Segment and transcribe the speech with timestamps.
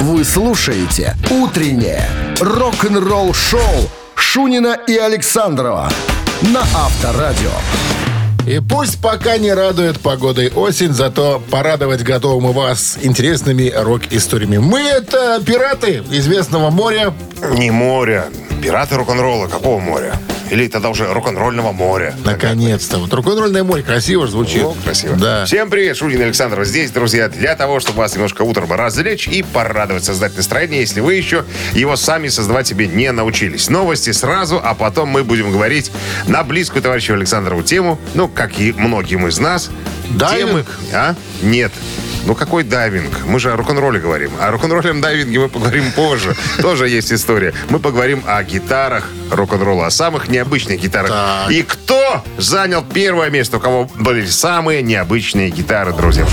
[0.00, 5.90] Вы слушаете «Утреннее рок-н-ролл-шоу» Шунина и Александрова
[6.40, 7.50] на Авторадио.
[8.46, 14.58] И пусть пока не радует погодой осень, зато порадовать готовы мы вас интересными рок-историями.
[14.58, 17.12] Мы это пираты известного моря.
[17.54, 18.26] Не моря.
[18.62, 19.46] Пираты рок-н-ролла.
[19.46, 20.18] Какого моря?
[20.50, 22.14] Или тогда уже рок-н-ролльного моря.
[22.24, 22.98] Наконец-то.
[22.98, 24.62] Вот рок-н-ролльное море красиво же звучит.
[24.62, 25.16] О, красиво.
[25.16, 25.44] Да.
[25.44, 30.04] Всем привет, Шунин Александров здесь, друзья, для того, чтобы вас немножко утром развлечь и порадовать,
[30.04, 33.68] создать настроение, если вы еще его сами создавать себе не научились.
[33.68, 35.92] Новости сразу, а потом мы будем говорить
[36.26, 39.70] на близкую товарищу Александрову тему, ну, как и многим из нас.
[40.10, 40.50] Дайвинг?
[40.50, 40.64] Темы,
[40.94, 41.14] а?
[41.42, 41.72] Нет.
[42.26, 43.24] Ну какой дайвинг?
[43.26, 44.30] Мы же о рок-н-ролле говорим.
[44.40, 46.36] О рок-н-ролле дайвинге мы поговорим позже.
[46.62, 47.54] Тоже есть история.
[47.70, 51.10] Мы поговорим о гитарах рок-н-ролла, о самых необычных гитарах.
[51.10, 51.50] Так.
[51.50, 56.26] И кто занял первое место, у кого были самые необычные гитары, друзья.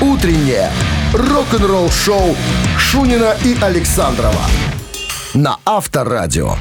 [0.00, 0.70] «Утреннее
[1.12, 2.36] рок-н-ролл-шоу»
[2.78, 4.42] Шунина и Александрова
[5.36, 6.56] на Авторадио.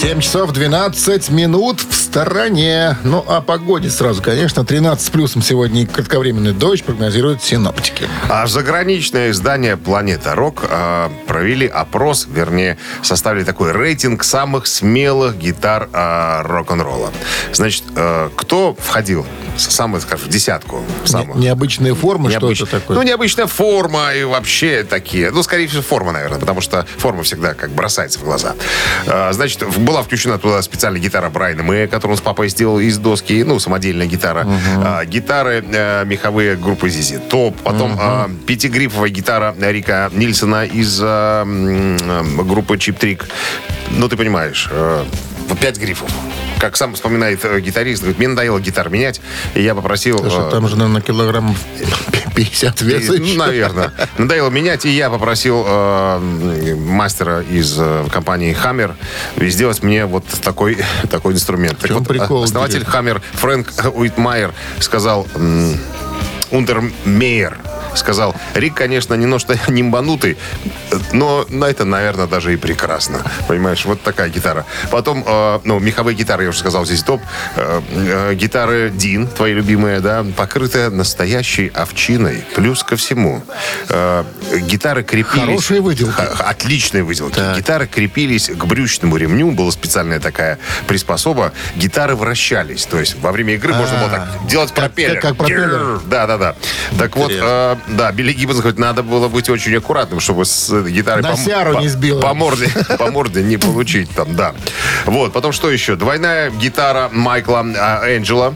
[0.00, 2.96] 7 часов 12 минут в стороне.
[3.02, 4.64] Ну, о погоде сразу, конечно.
[4.64, 8.08] 13 с плюсом сегодня и кратковременный дождь прогнозируют синоптики.
[8.28, 15.88] А заграничное издание «Планета Рок» э, провели опрос, вернее, составили такой рейтинг самых смелых гитар
[15.92, 17.10] э, рок-н-ролла.
[17.52, 19.26] Значит, э, кто входил
[19.56, 20.84] самую, скажем, в десятку?
[21.02, 21.38] в самую?
[21.40, 22.96] Не- необычные формы, Необыч- что это такое?
[22.96, 25.32] Ну, необычная форма и вообще такие.
[25.32, 28.54] Ну, скорее всего, форма, наверное, потому что форма всегда как бросается в глаза.
[29.08, 32.78] А, Значит, в- была включена туда специальная гитара Брайана Мэя, которую он с папой сделал
[32.78, 34.46] из доски, ну, самодельная гитара.
[34.84, 37.56] А, Гитары э, меховые группы Зизи Топ.
[37.62, 43.28] Потом а, пятигрифовая гитара Рика Нильсона из а, э, группы Чип Трик.
[43.90, 45.04] Ну, ты понимаешь, э,
[45.58, 46.10] пять грифов.
[46.58, 49.22] Как сам вспоминает э, гитарист, говорит, мне надоело гитар менять,
[49.54, 50.18] и я попросил...
[50.18, 51.56] Слушай, там же, наверное, килограмм
[52.38, 53.32] 50 веса и, еще.
[53.32, 53.92] ну, наверное.
[54.16, 58.94] Надоело менять, и я попросил э, мастера из э, компании Hammer
[59.36, 60.78] сделать мне вот такой,
[61.10, 61.78] такой инструмент.
[61.78, 62.98] Так чем вот, прикол, основатель интересно?
[62.98, 65.26] Hammer Фрэнк Уитмайер сказал...
[66.50, 67.58] Ундермейер
[67.98, 70.36] сказал, Рик, конечно, немножко нимбанутый,
[71.12, 73.20] но на это, наверное, даже и прекрасно.
[73.46, 74.64] Понимаешь, вот такая гитара.
[74.90, 77.20] Потом, э, ну, меховые гитары, я уже сказал, здесь топ.
[77.56, 82.44] Э, э, гитары Дин, твои любимые, да, покрытые настоящей овчиной.
[82.54, 83.42] Плюс ко всему,
[83.88, 84.24] э,
[84.62, 85.44] гитары крепились...
[85.46, 86.22] Хорошая выделка.
[86.34, 87.36] Х- Отличные выделки.
[87.36, 87.56] Так.
[87.56, 91.52] Гитары крепились к брючному ремню, была специальная такая приспособа.
[91.76, 95.14] Гитары вращались, то есть во время игры можно было так делать Как- пропеллер.
[95.20, 96.00] как- как пропеллер.
[96.06, 96.54] Да, да, да.
[96.98, 100.88] Так вот, э, да, Билли Гиббонс говорит, надо было быть очень аккуратным, чтобы с э,
[100.88, 102.20] гитарой На по, по- не сбила.
[102.20, 102.68] по морде,
[102.98, 104.54] по морде не получить там, да.
[105.06, 105.96] Вот, потом что еще?
[105.96, 108.54] Двойная гитара Майкла а, Энджела.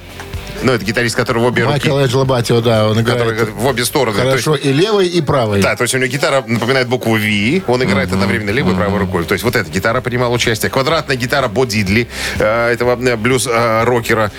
[0.62, 3.66] Ну, это гитарист, который в обе руки, Майкл Эджело Батио, да, он который играет в
[3.66, 4.16] обе стороны.
[4.16, 5.60] То есть- хорошо и левой, и правой.
[5.60, 7.62] да, то есть у него гитара напоминает букву V.
[7.66, 9.25] Он играет одновременно левой и правой рукой.
[9.25, 10.70] То есть вот эта гитара принимала участие.
[10.70, 14.31] Квадратная гитара Бо Дидли, э, этого э, блюз-рокера.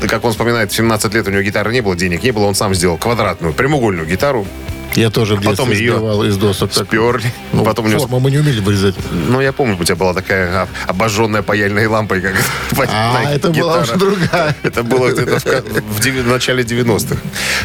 [0.00, 2.44] Как он вспоминает, в 17 лет у него гитары не было, денег не было.
[2.44, 4.46] Он сам сделал квадратную, прямоугольную гитару.
[4.94, 6.72] Я тоже в детстве Потом ее сбивал из досок.
[6.72, 7.32] Сперли.
[7.52, 8.00] Ну, Потом у него...
[8.00, 8.94] форму мы не умели вырезать.
[9.10, 12.34] Ну, я помню, у тебя была такая а, обожженная паяльной лампой, как
[12.88, 14.56] А, это была уже другая.
[14.62, 17.16] Это было где-то в, начале 90-х.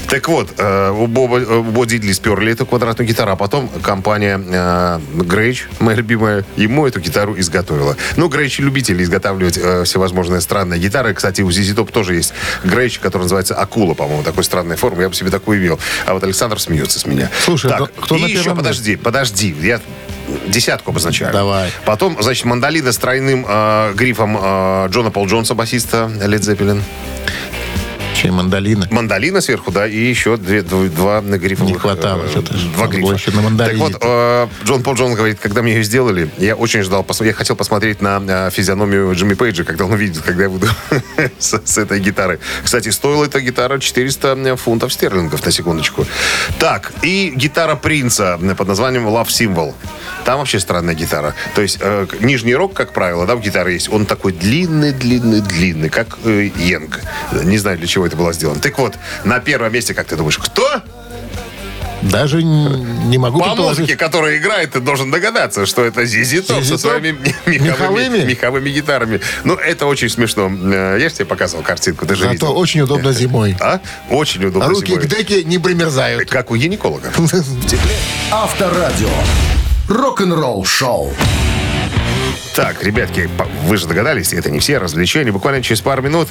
[0.07, 3.69] Так вот, э, у Боба, э, у Бо Дидли сперли эту квадратную гитару, а потом
[3.81, 7.95] компания э, Грейч, моя любимая, ему эту гитару изготовила.
[8.17, 11.13] Ну, Грейч любители изготавливать э, всевозможные странные гитары.
[11.13, 12.33] Кстати, у ZZ Top тоже есть
[12.63, 15.03] Грейч, который называется Акула, по-моему, такой странной формы.
[15.03, 15.79] Я бы себе такую имел.
[16.05, 17.29] А вот Александр смеется с меня.
[17.43, 19.55] Слушай, так, кто и на еще, подожди, подожди.
[19.61, 19.79] Я
[20.47, 21.33] десятку обозначаю.
[21.33, 21.71] Давай.
[21.85, 26.83] Потом, значит, мандолина с тройным э, грифом э, Джона Пол Джонса, басиста Лед Зеппелин.
[28.21, 28.87] Чей мандолина.
[28.91, 31.63] Мандолина сверху, да, и еще две- дв- два на грифа.
[31.63, 32.53] Не хватало что-то.
[32.75, 33.13] Два грифа.
[33.13, 33.79] еще на мандолине.
[33.79, 37.33] Так вот, э, Джон Пол Джон говорит, когда мне ее сделали, я очень ждал, я
[37.33, 40.67] хотел посмотреть на э, физиономию Джимми Пейджа, когда он увидит, когда я буду
[41.39, 42.37] с, с этой гитарой.
[42.63, 46.05] Кстати, стоила эта гитара 400 фунтов стерлингов, на секундочку.
[46.59, 49.73] Так, и гитара Принца под названием Love Symbol.
[50.25, 51.33] Там вообще странная гитара.
[51.55, 55.41] То есть э, нижний рог, как правило, да, у гитары есть, он такой длинный, длинный,
[55.41, 56.99] длинный, как э, Йенг.
[57.43, 58.59] Не знаю, для чего это было сделано.
[58.59, 60.81] Так вот, на первом месте, как ты думаешь, кто?
[62.01, 66.77] Даже не могу По музыке, которая играет, ты должен догадаться, что это Зизи Топ со
[66.79, 67.11] своими
[67.45, 68.17] меховыми, Меховыми?
[68.25, 69.21] меховыми гитарами.
[69.43, 70.51] Ну, это очень смешно.
[70.51, 72.57] Э, Я же тебе показывал картинку, ты же Зато видел.
[72.57, 73.55] очень удобно зимой.
[73.61, 73.79] А?
[74.09, 75.03] Очень удобно Руки зимой.
[75.03, 76.27] к деке не примерзают.
[76.29, 77.11] Как у гинеколога.
[78.31, 79.09] Авторадио.
[79.87, 81.13] Рок-н-ролл шоу.
[82.55, 83.29] Так, ребятки,
[83.65, 85.31] вы же догадались, это не все развлечения.
[85.31, 86.27] Буквально через пару минут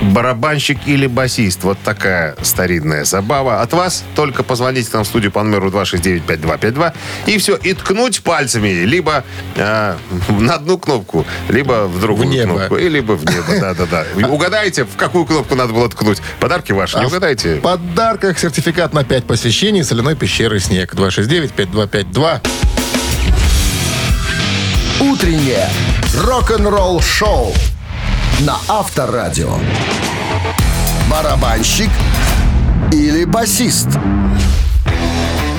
[0.00, 1.62] барабанщик или басист.
[1.64, 3.60] Вот такая старинная забава.
[3.62, 6.92] От вас только позвоните нам в студию по номеру 269-5252
[7.26, 9.24] и все, и ткнуть пальцами либо
[9.56, 9.96] э,
[10.38, 12.54] на одну кнопку, либо в другую В небо.
[12.54, 13.60] кнопку, и либо в небо.
[13.60, 14.04] Да-да-да.
[14.28, 16.18] Угадайте, в какую кнопку надо было ткнуть.
[16.40, 17.56] Подарки ваши, не А угадайте?
[17.56, 20.94] В подарках сертификат на 5 посещений соляной пещеры «Снег».
[20.94, 22.40] 269-5252.
[25.00, 25.68] Утреннее
[26.14, 27.54] рок-н-ролл-шоу
[28.40, 29.50] на Авторадио.
[31.10, 31.90] Барабанщик
[32.92, 33.88] или басист?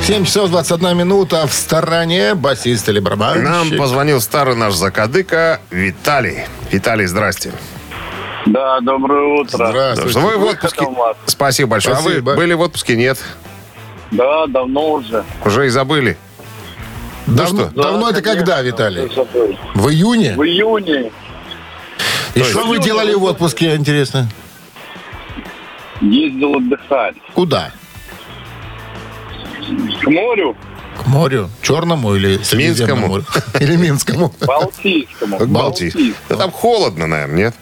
[0.03, 2.33] 7 часов 21 минута в стороне.
[2.33, 3.43] Басист или барабанщик.
[3.43, 6.39] Нам позвонил старый наш закадыка Виталий.
[6.71, 7.51] Виталий, здрасте.
[8.47, 9.67] Да, доброе утро.
[9.67, 10.19] Здравствуйте.
[10.19, 10.87] Вы в отпуске?
[11.27, 11.95] Спасибо большое.
[11.95, 12.31] А Спасибо.
[12.31, 12.95] вы были в отпуске?
[12.97, 13.19] Нет.
[14.09, 15.23] Да, давно уже.
[15.45, 16.17] Уже и забыли.
[17.27, 17.81] Давно, что?
[17.81, 19.07] давно это конечно, когда, Виталий?
[19.75, 20.33] В июне?
[20.35, 21.11] В июне
[22.35, 24.29] И что вы делали в отпуске, интересно?
[26.01, 27.15] ездил отдыхать.
[27.33, 27.71] Куда?
[30.01, 30.55] К морю,
[30.97, 31.49] К морю?
[31.61, 32.39] Черному или
[33.07, 33.25] морю?
[33.59, 34.33] Или Минскому?
[34.45, 35.37] Балтийскому.
[35.37, 36.13] К Балтии.
[36.27, 37.55] Да там холодно, наверное, нет?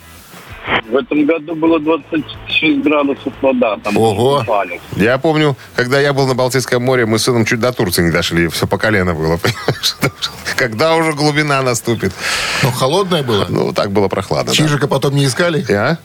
[0.89, 3.77] В этом году было 26 градусов вода.
[3.83, 4.39] Там Ого.
[4.39, 4.81] купались.
[4.95, 8.12] Я помню, когда я был на Балтийском море, мы с сыном чуть до Турции не
[8.12, 8.47] дошли.
[8.47, 9.38] Все по колено было.
[9.41, 9.95] понимаешь?
[10.56, 12.12] Когда уже глубина наступит.
[12.63, 13.45] Ну, холодное было?
[13.50, 14.51] Ну, так было прохладно.
[14.51, 14.56] да.
[14.57, 15.63] Чижика потом не искали?
[15.71, 15.97] А?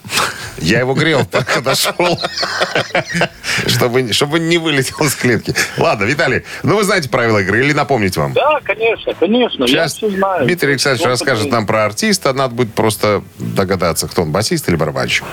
[0.58, 1.94] Я его грел, пока дошел.
[3.66, 5.54] Чтобы, чтобы не вылетел из клетки.
[5.78, 8.32] Ладно, Виталий, ну вы знаете правила игры или напомнить вам?
[8.32, 9.66] Да, конечно, конечно.
[9.66, 10.44] Сейчас я все знаю.
[10.44, 12.32] Дмитрий Александрович расскажет нам про артиста.
[12.32, 15.25] Надо будет просто догадаться, кто он, басист или барабанщик.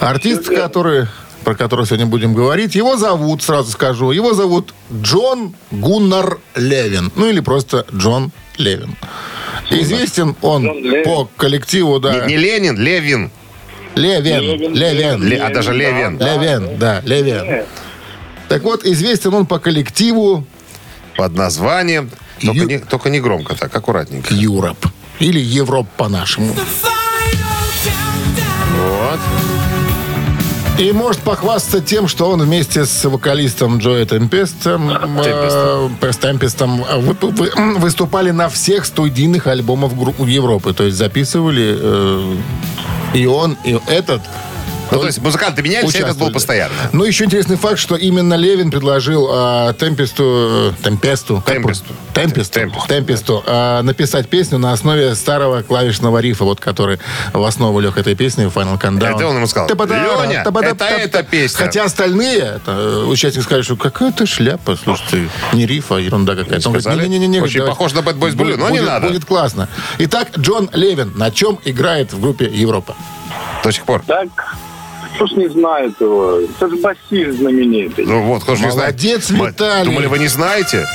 [0.00, 1.06] Артист, который,
[1.44, 7.12] про которого сегодня будем говорить, его зовут, сразу скажу, его зовут Джон Гуннар Левин.
[7.16, 8.96] Ну или просто Джон Левин.
[9.70, 11.04] Известен он Джон Левин.
[11.04, 12.26] по коллективу, да.
[12.26, 13.30] Не, не Ленин, Левин.
[13.94, 15.22] Левин, Левин, Левин.
[15.22, 16.18] Ле- а даже Левин.
[16.18, 17.64] Левин, да, Левин.
[18.48, 20.46] Так вот, известен он по коллективу
[21.16, 22.10] Под названием...
[22.40, 24.34] Только, Ю- не, только не громко так, аккуратненько.
[24.34, 24.76] Юроп.
[25.18, 26.54] Или Европ по-нашему.
[28.76, 29.20] Вот.
[30.78, 37.16] И может похвастаться тем, что он вместе с вокалистом Джои Темпестом, э, Пес- Темпестом вы-
[37.20, 39.92] вы- выступали на всех студийных альбомах
[40.28, 40.74] Европы.
[40.74, 42.36] То есть записывали э,
[43.14, 44.20] и он, и этот.
[44.90, 46.74] Ну, то есть музыканты менялись, а этот был постоянно.
[46.92, 51.92] Ну, еще интересный факт, что именно Левин предложил э, Темпесту, э, Темпесту, Темпесту.
[52.14, 52.88] Темпесту, Темпесту.
[52.88, 56.98] Темпесту, э, написать песню на основе старого клавишного рифа, вот который
[57.32, 59.16] в основу лег этой песни Final Countdown.
[59.16, 60.88] Это он ему сказал, «Леня, это та-ба-да».
[60.90, 61.58] эта песня.
[61.58, 66.68] Хотя остальные э, участники сказали, что какая-то шляпа, слушайте, не риф, а ерунда какая-то.
[66.68, 69.08] Он говорит, не-не-не, Очень похож на Bad Boys Blue, но не надо.
[69.08, 69.68] Будет классно.
[69.98, 72.94] Итак, Джон Левин на чем играет в группе Европа?
[73.62, 74.02] До сих пор.
[74.06, 74.56] Так,
[75.16, 76.40] кто ж не знает его?
[76.40, 78.04] Это же басист знаменитый.
[78.06, 78.94] Ну вот, кто же не знает.
[78.94, 79.84] Молодец, Виталий.
[79.86, 80.86] Думали, вы не знаете?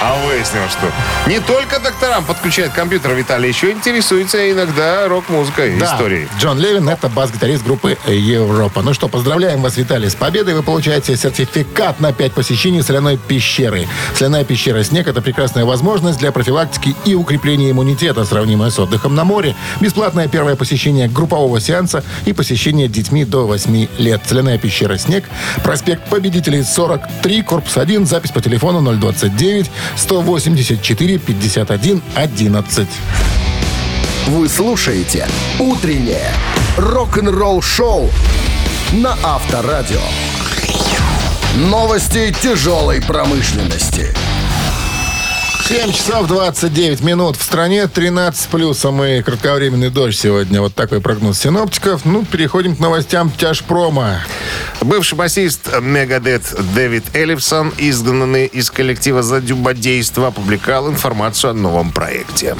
[0.00, 0.92] А выяснилось, что
[1.26, 6.28] не только докторам подключает компьютер Виталий, еще интересуется иногда рок-музыкой, Да, историей.
[6.38, 8.82] Джон Левин– это бас-гитарист группы Европа.
[8.82, 10.54] Ну что, поздравляем вас, Виталий, с победой.
[10.54, 13.88] Вы получаете сертификат на 5 посещений соляной пещеры.
[14.14, 19.24] Соляная пещера «Снег»– это прекрасная возможность для профилактики и укрепления иммунитета, сравнимая с отдыхом на
[19.24, 19.56] море.
[19.80, 24.22] Бесплатное первое посещение группового сеанса и посещение детьми до 8 лет.
[24.24, 25.24] Соляная пещера «Снег»,
[25.64, 32.88] проспект Победителей 43, корпус 1, запись по телефону 029 184 51 11.
[34.28, 35.26] Вы слушаете
[35.58, 36.32] «Утреннее
[36.76, 38.10] рок-н-ролл-шоу»
[38.92, 40.00] на Авторадио.
[41.56, 44.14] Новости тяжелой промышленности.
[45.68, 47.36] 7 часов 29 минут.
[47.36, 50.62] В стране 13 с плюсом и кратковременный дождь сегодня.
[50.62, 52.06] Вот такой прогноз синоптиков.
[52.06, 54.22] Ну, переходим к новостям тяжпрома.
[54.80, 56.42] Бывший басист Мегадет
[56.74, 62.56] Дэвид Эллифсон, изгнанный из коллектива за дюбодейство, опубликовал информацию о новом проекте.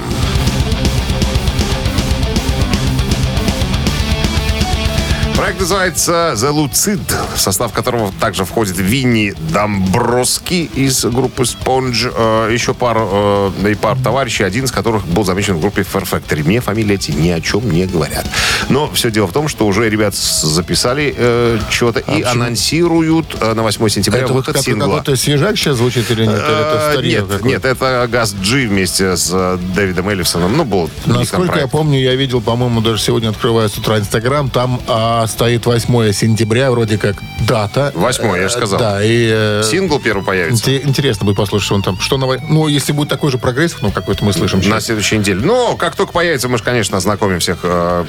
[5.48, 7.00] Проект называется «The Lucid»,
[7.34, 13.74] в состав которого также входит Винни Домброски из группы Sponge, э, еще пара, э, и
[13.74, 16.44] пар товарищей, один из которых был замечен в группе Fair Factory.
[16.44, 18.26] Мне фамилии эти ни о чем не говорят.
[18.68, 23.62] Но все дело в том, что уже ребят записали э, что-то и анонсируют э, на
[23.62, 24.98] 8 сентября это выход как- сингла.
[24.98, 26.34] какой-то свежак сейчас звучит или нет?
[26.34, 30.54] Или это Э, старье Нет, нет, это Газ Джи вместе с э, Дэвидом Эллифсоном.
[30.54, 34.78] Ну, был Насколько я помню, я видел, по-моему, даже сегодня открывая с утра Инстаграм, там
[34.86, 37.14] а, стоит 8 сентября, вроде как
[37.46, 37.92] дата.
[37.94, 38.80] 8, я же сказал.
[38.80, 39.28] Да, и...
[39.32, 40.68] э, Сингл первый появится.
[40.68, 42.40] инте- Интересно будет послушать, что он там, что новое.
[42.48, 45.40] Ну, если будет такой же прогресс, ну, какой-то мы слышим На следующей неделе.
[45.40, 48.04] Но как только появится, мы же, конечно, ознакомим всех э,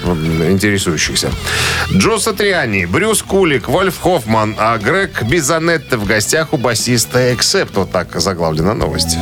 [0.49, 1.29] интересующихся.
[1.93, 7.75] Джо Сатриани, Брюс Кулик, Вольф Хоффман, а Грег Бизанетте в гостях у басиста Эксепт.
[7.75, 9.17] Вот так заглавлена новость.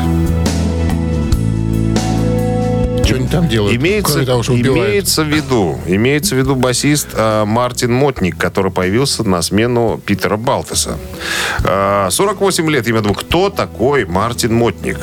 [3.28, 3.76] Они там делают?
[3.76, 9.42] Имеется, того, имеется в виду, имеется в виду басист э, Мартин Мотник, который появился на
[9.42, 10.98] смену Питера Балтеса.
[11.64, 15.00] Э, 48 лет, имя думаю, кто такой Мартин Мотник?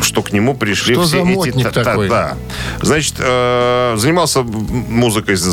[0.00, 1.36] Что к нему пришли Что все за эти...
[1.36, 2.08] Мотник та- та- такой?
[2.08, 2.36] Да.
[2.82, 5.44] Значит, э, занимался музыкой с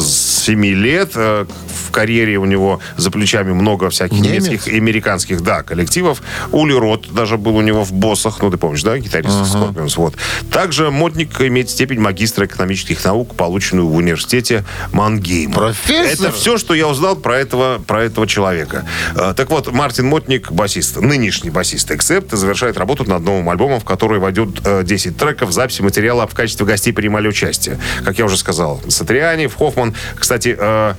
[0.45, 1.11] 7 лет.
[1.15, 1.45] Э,
[1.87, 4.45] в карьере у него за плечами много всяких Немец?
[4.47, 6.21] немецких и американских, да, коллективов.
[6.51, 10.15] Ули Рот даже был у него в боссах, ну, ты помнишь, да, гитарист Scorpions, вот.
[10.51, 15.53] Также Мотник имеет степень магистра экономических наук, полученную в университете Мангейма.
[15.53, 16.27] Профессор?
[16.27, 18.85] Это все, что я узнал про этого, про этого человека.
[19.15, 23.85] Э, Так вот, Мартин Мотник, басист, нынешний басист Эксепт, завершает работу над новым альбомом, в
[23.85, 27.79] который войдет э, 10 треков, записи материала в качестве гостей принимали участие.
[28.03, 30.93] Как я уже сказал, Сатриани, Хоффман, кстати, э, э,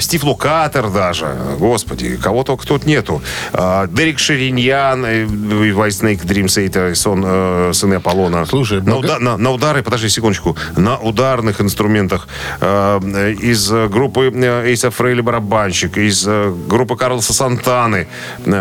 [0.00, 3.22] Стив Лукатер даже, господи, кого только тут нету.
[3.52, 8.44] Э, Дерек Шириньян, э, White Snake Dream Theater, сон, э, сыны Аполлона.
[8.46, 12.26] Слушай, на, много- уда- на- на удары, подожди секундочку, на ударных инструментах
[12.60, 14.32] э, из группы
[14.66, 18.08] Эйса Фрейли барабанщик, из группы Карлоса Сантаны,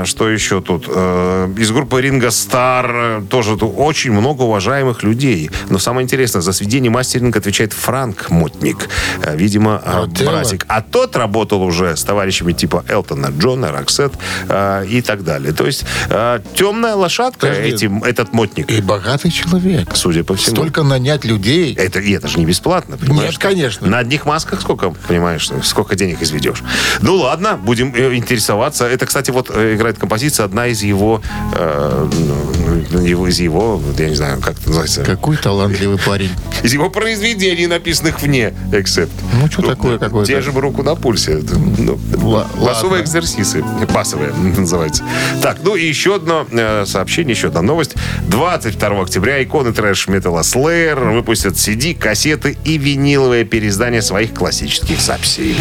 [0.06, 5.50] что еще тут, из группы Ринга Стар, тоже тут очень много уважаемых людей.
[5.70, 8.90] Но самое интересное, за сведение мастеринг отвечает Франк Мотник,
[9.24, 10.32] Э, видимо, дело.
[10.32, 10.66] братик.
[10.68, 14.14] А тот работал уже с товарищами типа Элтона Джона, Роксет
[14.50, 15.54] э, и так далее.
[15.54, 17.70] То есть э, темная лошадка Подожди.
[17.70, 19.90] этим, этот Мотник, И богатый человек.
[19.96, 20.56] судя по всему.
[20.56, 21.74] Столько нанять людей.
[21.76, 23.32] Это, и это же не бесплатно, понимаешь?
[23.34, 23.88] Нет, конечно.
[23.88, 26.64] На одних масках сколько, понимаешь, сколько денег изведешь.
[27.02, 28.86] Ну ладно, будем э, интересоваться.
[28.86, 31.22] Это, кстати, вот э, играет композиция, одна из его,
[31.56, 32.10] э,
[32.92, 36.32] ну, его из его, я не знаю, как это называется, Какой талантливый парень.
[36.64, 39.10] из его произведений, написанных вне Except.
[39.42, 40.28] Ну, что такое какое-то?
[40.28, 41.42] Держим руку на пульсе.
[41.78, 42.00] Ну,
[42.58, 43.64] басовые экзерсисы.
[43.94, 45.04] Басовые называется.
[45.42, 47.96] Так, ну и еще одно э, сообщение, еще одна новость.
[48.28, 55.56] 22 октября иконы трэш-металла Slayer выпустят CD, кассеты и виниловое переиздание своих классических записей.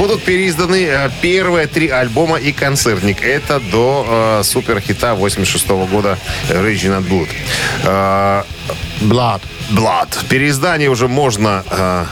[0.00, 3.22] Будут переизданы э, первые три альбома и концертник.
[3.22, 7.28] Это до э, суперхита 86 года Raging Blood.
[7.84, 8.42] Э,
[9.02, 9.42] Блад.
[9.70, 10.26] Blood.
[10.30, 12.06] Переиздание уже можно э,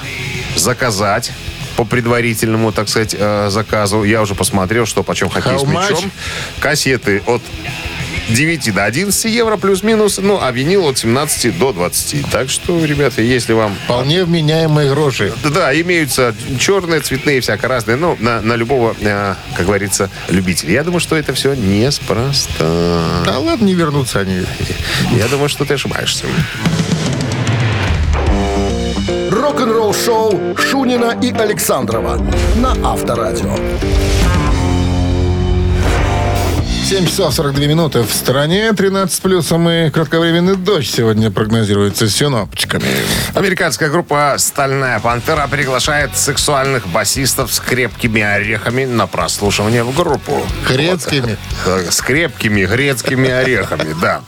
[0.55, 1.33] заказать
[1.79, 4.05] по предварительному, так сказать, э, заказу.
[4.05, 5.91] Я уже посмотрел, что почем хоккей How с much?
[5.91, 6.13] мячом.
[6.61, 7.41] Кассеты от
[8.29, 12.31] 9 до 11 евро плюс-минус, ну, а винил от 17 до 20.
[12.31, 15.33] Так что, ребята, если вам Вполне вменяемые гроши.
[15.43, 17.97] да, да, имеются черные, цветные, всяко разные.
[17.97, 20.73] Ну, на, на любого, э, как говорится, любителя.
[20.73, 23.23] Я думаю, что это все неспроста.
[23.25, 24.43] Да ладно, не вернутся они.
[25.17, 26.27] Я думаю, что ты ошибаешься.
[29.31, 32.19] Рок-н-ролл шоу Шунина и Александрова
[32.57, 33.55] на Авторадио.
[36.89, 42.87] 7 часов 42 минуты в стране, 13 с плюсом и кратковременный дождь сегодня прогнозируется синоптиками.
[43.35, 50.47] Американская группа «Стальная пантера» приглашает сексуальных басистов с крепкими орехами на прослушивание в группу.
[50.67, 51.37] Грецкими.
[51.67, 51.83] Вот.
[51.89, 54.23] Э, С крепкими грецкими орехами, да.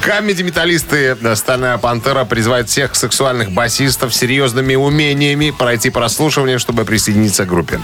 [0.00, 7.44] Камеди-металлисты э, «Стальная пантера» призывают всех сексуальных басистов с серьезными умениями пройти прослушивание, чтобы присоединиться
[7.44, 7.82] к группе.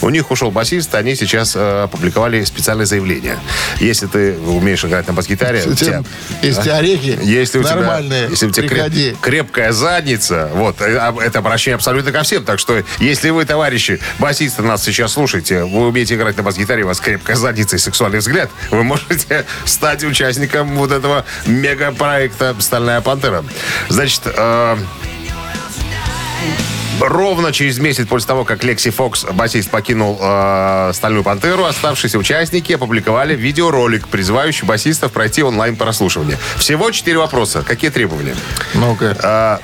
[0.00, 3.36] У них ушел басист, они сейчас э, опубликовали специальное заявление.
[3.80, 5.62] Если ты умеешь играть на бас-гитаре...
[5.64, 6.04] у Если тебя-
[6.42, 11.14] если орехи если у нормальные, тебя, если у тебя креп- крепкая задница, вот, э, а,
[11.20, 12.44] это обращение абсолютно ко всем.
[12.44, 16.86] Так что, если вы, товарищи, басисты нас сейчас слушаете, вы умеете играть на бас-гитаре, у
[16.88, 23.44] вас крепкая задница и сексуальный взгляд, вы можете стать участником вот этого мегапроекта «Стальная пантера».
[23.88, 24.76] Значит, э,
[27.00, 32.72] Ровно через месяц после того, как Лекси Фокс, басист, покинул э, «Стальную пантеру», оставшиеся участники
[32.72, 36.38] опубликовали видеоролик, призывающий басистов пройти онлайн-прослушивание.
[36.56, 37.62] Всего четыре вопроса.
[37.66, 38.36] Какие требования?
[38.74, 39.16] Ну-ка.
[39.22, 39.60] А,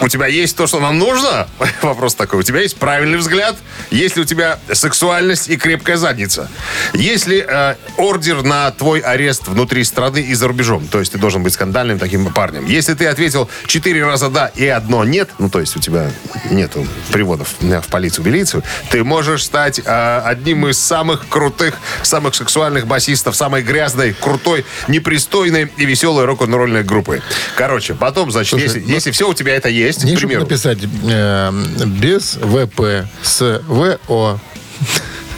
[0.00, 1.48] у тебя есть то, что нам нужно?
[1.82, 2.40] Вопрос такой.
[2.40, 3.56] У тебя есть правильный взгляд?
[3.90, 6.50] Есть ли у тебя сексуальность и крепкая задница?
[6.94, 10.86] Есть ли э, ордер на твой арест внутри страны и за рубежом?
[10.88, 12.66] То есть ты должен быть скандальным таким парнем.
[12.66, 16.10] Если ты ответил четыре раза да и одно нет, ну то есть у тебя
[16.50, 22.86] нету приводов в полицию, милицию, ты можешь стать э, одним из самых крутых, самых сексуальных
[22.86, 27.22] басистов, самой грязной, крутой, непристойной и веселой рок-н-ролльной группы.
[27.56, 30.42] Короче, потом, значит, Слушай, если, ну, если все у тебя это есть, Не к примеру,
[30.42, 31.52] написать э,
[31.86, 34.38] без ВП с ВО.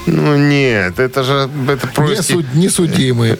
[0.06, 2.22] ну нет, это же это Не, просто...
[2.22, 3.38] суд- не судимый.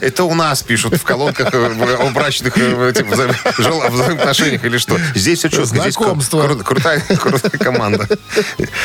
[0.00, 4.96] Это у нас пишут в колонках о брачных взаимоотношениях или что.
[5.14, 5.66] Здесь все четко.
[5.66, 6.42] Знакомство.
[6.46, 8.08] кру- крутая, крутая команда.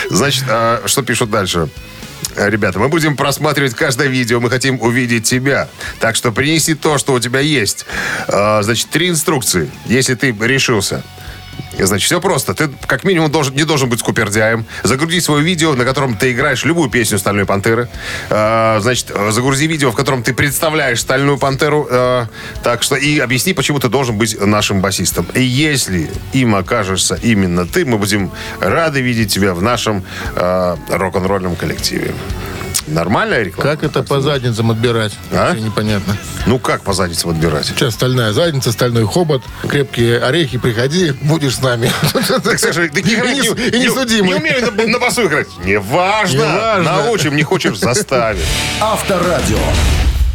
[0.10, 1.70] Значит, а, что пишут дальше?
[2.36, 5.70] Ребята, мы будем просматривать каждое видео, мы хотим увидеть тебя.
[6.00, 7.86] Так что принеси то, что у тебя есть.
[8.28, 11.04] А, Значит, три инструкции, если ты решился.
[11.80, 12.54] Значит, все просто.
[12.54, 14.66] Ты как минимум должен, не должен быть скупердяем.
[14.84, 17.88] Загрузи свое видео, на котором ты играешь любую песню «Стальной пантеры».
[18.30, 21.88] А, значит, э, загрузи видео, в котором ты представляешь «Стальную пантеру».
[21.90, 22.28] А,
[22.64, 25.28] так что и объясни, почему ты должен быть нашим басистом.
[25.34, 30.04] И если им окажешься именно ты, мы будем рады видеть тебя в нашем
[30.36, 32.14] а, рок-н-ролльном коллективе.
[32.86, 33.72] Нормальная реклама?
[33.72, 35.14] Как это по задницам отбирать?
[35.32, 35.48] А?
[35.48, 36.16] Вообще непонятно.
[36.46, 37.66] Ну, как по задницам отбирать?
[37.66, 41.92] Сейчас стальная задница, стальной хобот, крепкие орехи, приходи, будешь с нами.
[42.44, 44.30] Так, слушай, ты не, играй, И не- судимый.
[44.30, 45.48] Не умею на, на басу играть.
[45.66, 46.38] Неважно.
[46.38, 46.84] Неважно.
[46.84, 48.44] Научим, не хочешь, заставим.
[48.80, 49.58] Авторадио.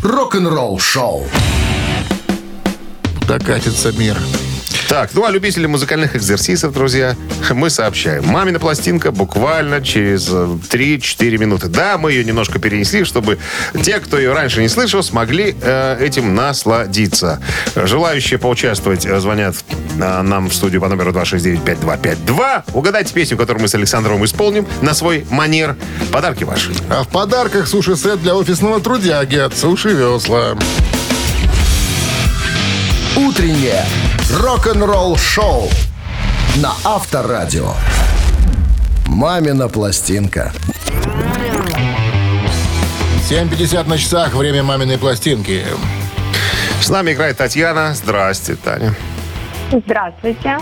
[0.02, 1.26] Рок-н-ролл шоу.
[3.26, 4.16] Докатится мир.
[4.92, 7.16] Так, ну а любители музыкальных экзерсисов, друзья,
[7.50, 8.26] мы сообщаем.
[8.26, 11.68] Мамина пластинка буквально через э, 3-4 минуты.
[11.68, 13.38] Да, мы ее немножко перенесли, чтобы
[13.82, 17.40] те, кто ее раньше не слышал, смогли э, этим насладиться.
[17.74, 19.56] Желающие поучаствовать э, звонят
[19.98, 22.64] э, нам в студию по номеру 269-5252.
[22.74, 25.74] Угадайте песню, которую мы с Александровым исполним на свой манер.
[26.12, 26.70] Подарки ваши.
[26.90, 30.54] А в подарках суши-сет для офисного трудяги от Суши Весла.
[33.16, 33.84] Утреннее
[34.40, 35.68] рок-н-ролл шоу
[36.62, 37.74] на Авторадио.
[39.06, 40.50] Мамина пластинка.
[43.28, 45.62] 7.50 на часах, время маминой пластинки.
[46.80, 47.92] С нами играет Татьяна.
[47.92, 48.94] Здрасте, Таня.
[49.70, 50.58] Здравствуйте.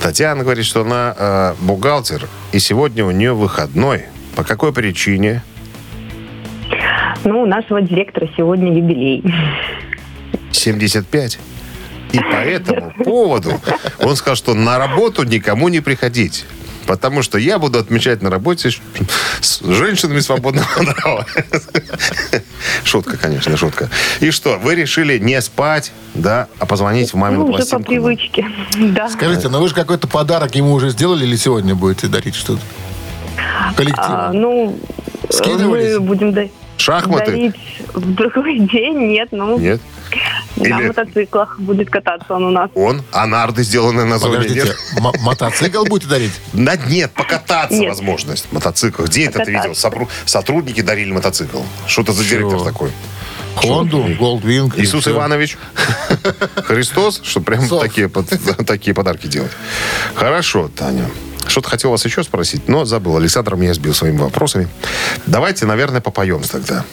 [0.00, 4.06] Татьяна говорит, что она э, бухгалтер, и сегодня у нее выходной.
[4.34, 5.42] По какой причине?
[7.24, 9.22] Ну, у нашего директора сегодня юбилей.
[10.52, 11.38] 75.
[12.12, 13.60] И по этому поводу
[13.98, 16.44] он сказал, что на работу никому не приходить.
[16.86, 18.70] Потому что я буду отмечать на работе
[19.40, 21.26] с женщинами свободного нрава.
[22.84, 23.88] Шутка, конечно, шутка.
[24.20, 28.46] И что, вы решили не спать, да, а позвонить в мамину Ну, уже по привычке.
[28.78, 29.08] Да.
[29.08, 32.60] Скажите, ну вы же какой-то подарок ему уже сделали или сегодня будете дарить что-то?
[33.76, 34.06] Коллективу.
[34.08, 34.78] А, ну,
[35.30, 35.94] Скидывались?
[35.94, 37.26] мы будем да- Шахматы?
[37.26, 37.54] дарить
[37.94, 38.98] в другой день.
[39.12, 39.80] Нет, ну, Нет?
[40.56, 42.70] На Или- мотоциклах будет кататься он у нас.
[42.74, 44.74] Он, а нарды сделаны на зоне, Подождите,
[45.20, 46.32] мотоцикл будете дарить?
[46.52, 47.88] Да нет, покататься Нет.
[47.90, 48.52] возможность.
[48.52, 49.04] Мотоцикл.
[49.04, 49.74] Где это ты видел?
[50.26, 51.62] Сотрудники дарили мотоцикл.
[51.86, 52.90] Что это за директор такой?
[53.56, 54.78] Хонду, Голдвинг.
[54.78, 55.06] Иисус.
[55.08, 55.58] Иванович?
[56.64, 57.20] Христос?
[57.22, 58.08] Что прям такие,
[58.66, 59.52] такие подарки делать.
[60.14, 61.08] Хорошо, Таня.
[61.46, 63.16] Что-то хотел вас еще спросить, но забыл.
[63.16, 64.68] Александр меня сбил своими вопросами.
[65.26, 66.84] Давайте, наверное, попоем тогда.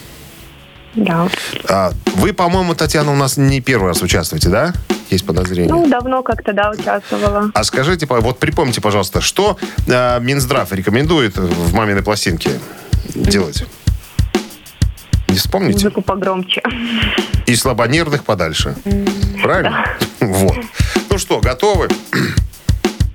[0.95, 1.27] Да.
[1.67, 4.73] А, вы, по-моему, Татьяна, у нас не первый раз участвуете, да?
[5.09, 5.73] Есть подозрение.
[5.73, 7.51] Ну, давно как-то, да, участвовала.
[7.53, 12.51] А скажите, вот припомните, пожалуйста, что э, Минздрав рекомендует в маминой пластинке
[13.15, 13.65] делать?
[15.27, 15.85] Не вспомните?
[15.85, 16.61] Музыку погромче.
[17.45, 18.75] И слабонервных подальше.
[19.41, 19.85] Правильно?
[20.19, 20.57] Вот.
[21.09, 21.87] Ну что, готовы?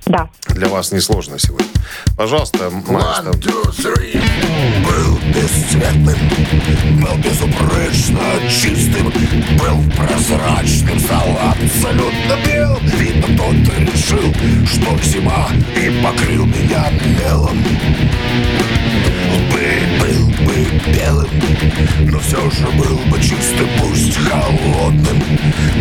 [0.05, 0.29] Да.
[0.49, 1.67] Для вас несложно сегодня.
[2.15, 3.27] Пожалуйста, Маш, там.
[3.27, 4.21] One, two, three.
[4.85, 6.17] Был бесцветным,
[7.01, 9.11] был безупречно чистым,
[9.57, 12.77] был прозрачным, стал абсолютно бел.
[12.97, 14.33] Видно, кто-то решил,
[14.65, 16.89] что зима, и покрыл меня
[17.19, 17.57] мелом.
[19.51, 19.63] Бы,
[19.99, 20.14] был бы
[20.87, 21.29] белым,
[22.09, 25.23] но все же был бы чистым, пусть холодным.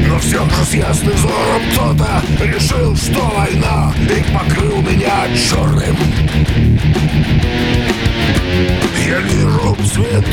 [0.08, 5.96] Но все же с ясным взором кто-то решил, что война, и покрыл меня черным.
[9.06, 10.24] Я вижу свет,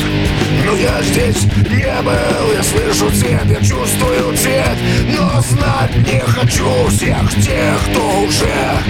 [0.64, 2.52] но я здесь не был.
[2.54, 8.82] Я слышу цвет, я чувствую цвет Но знать не хочу всех тех, кто уже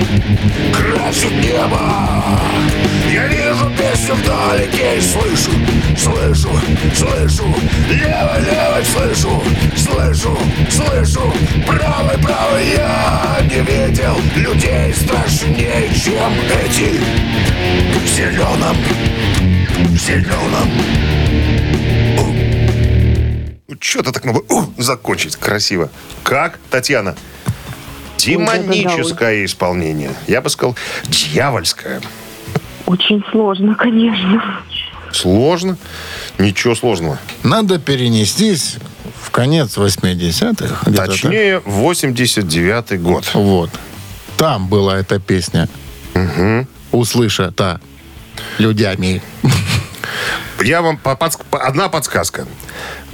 [0.72, 1.80] красит небо.
[3.12, 5.50] Я вижу песню вдалеке слышу,
[5.96, 6.50] слышу,
[6.94, 7.44] слышу,
[7.90, 9.42] левой, левой слышу,
[9.76, 10.38] слышу,
[10.70, 11.34] слышу,
[11.66, 16.32] правой, правой я не видел людей страшнее, чем
[16.64, 17.00] эти
[17.98, 18.76] в зеленом,
[19.88, 20.68] зеленом.
[23.80, 25.90] Что-то так надо uh, закончить красиво.
[26.22, 27.16] Как, Татьяна?
[28.16, 30.12] Демоническое исполнение.
[30.28, 32.00] Я бы сказал, дьявольское.
[32.86, 34.42] Очень сложно, конечно.
[35.12, 35.76] Сложно?
[36.38, 37.18] Ничего сложного.
[37.42, 38.76] Надо перенестись
[39.20, 40.90] в конец 80-х.
[40.90, 43.30] где-то Точнее, 89-й год.
[43.34, 43.70] Вот.
[44.36, 45.68] Там была эта песня.
[46.92, 47.80] Услышата
[48.58, 49.20] людьми.
[50.64, 52.46] Я вам по- подск- одна подсказка.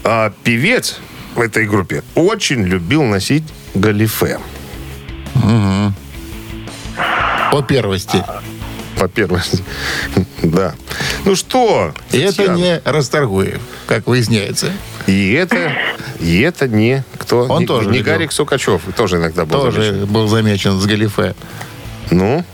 [0.05, 0.99] А, певец
[1.35, 4.39] в этой группе очень любил носить галифе.
[7.51, 8.23] По первости.
[8.99, 9.63] По первости.
[10.43, 10.75] Да.
[11.25, 11.93] Ну что?
[12.13, 14.69] И это не Расторгуев, как выясняется.
[15.09, 15.73] И это,
[16.21, 17.41] и это не кто?
[17.49, 18.15] Он не, тоже не любил.
[18.15, 18.83] Гарик Сукачев.
[18.97, 20.07] Тоже иногда был Тоже замечен.
[20.07, 21.35] был замечен с галифе.
[22.13, 22.45] Ну?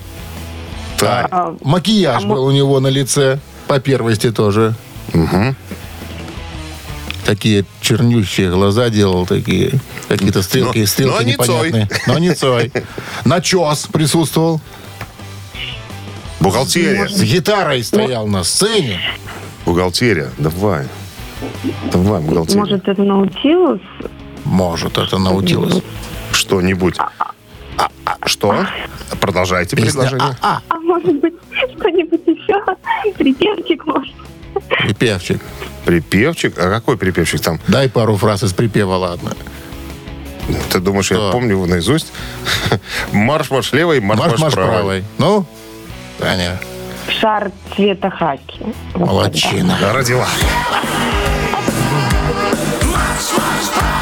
[0.99, 1.29] Так.
[1.31, 3.39] А, Макияж А был у него на лице.
[3.75, 4.77] По первости тоже.
[7.25, 11.89] Такие чернющие глаза делал, такие какие-то стрелки, Но- стрелки но не непонятные.
[12.07, 12.71] Но не Цой.
[13.25, 14.61] Начес присутствовал.
[16.39, 17.09] Бухгалтерия.
[17.09, 19.01] С гитарой стоял на сцене.
[19.67, 20.31] Бухгалтерия.
[20.39, 20.87] Давай.
[21.91, 22.61] Давай, бухгалтерия.
[22.61, 23.81] Может, это научилась?
[24.45, 25.83] Может, это научилось.
[26.31, 26.95] Что-нибудь.
[26.99, 28.55] А, а, что?
[29.21, 30.37] Продолжайте Песня предложение.
[30.43, 31.35] «А-а» А может быть,
[31.79, 32.63] что-нибудь еще?
[33.17, 34.15] Припевчик, может?
[34.79, 35.41] припевчик.
[35.85, 36.59] Припевчик?
[36.59, 37.61] А какой припевчик там?
[37.69, 39.33] Дай пару фраз из припева, ладно.
[40.71, 41.33] Ты думаешь, я Что?
[41.33, 42.13] помню его наизусть?
[43.13, 44.73] Марш-марш левой, марш-марш Марш-марш правой.
[44.73, 45.05] правой.
[45.19, 45.47] Ну,
[46.19, 46.59] Таня,
[47.21, 48.61] Шар цвета хаки.
[48.95, 49.77] Молодчина.
[49.81, 50.27] Да, Родила.
[53.33, 53.94] Я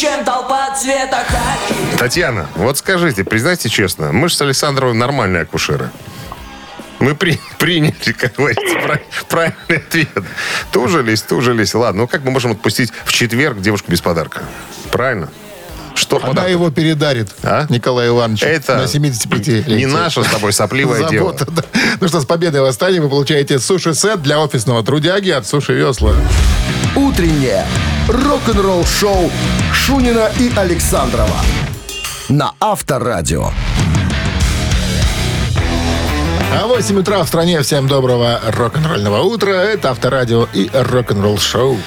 [0.00, 1.74] чем толпа цвета хаки.
[1.98, 5.90] Татьяна, вот скажите, признайте честно, мы же с Александровой нормальные акушеры.
[7.00, 10.08] Мы при- приняли, как говорится, прав- правильный ответ.
[10.72, 11.74] Тужились, тужились.
[11.74, 14.42] Ладно, ну как мы можем отпустить в четверг девушку без подарка?
[14.90, 15.28] Правильно?
[16.00, 16.50] Что Она подарок?
[16.50, 17.66] его передарит А?
[17.68, 21.32] Николай Иванович Это на 75 не наша с тобой сопливое дело.
[21.38, 21.62] Забота, да.
[22.00, 26.14] Ну что, с победой вас Таня, вы получаете суши-сет для офисного трудяги от Суши Весла.
[26.96, 27.66] Утреннее
[28.08, 29.30] рок-н-ролл-шоу
[29.74, 31.36] Шунина и Александрова
[32.28, 33.50] на Авторадио.
[36.52, 37.62] А 8 утра в стране.
[37.62, 39.50] Всем доброго рок-н-ролльного утра.
[39.50, 41.78] Это Авторадио и рок-н-ролл шоу.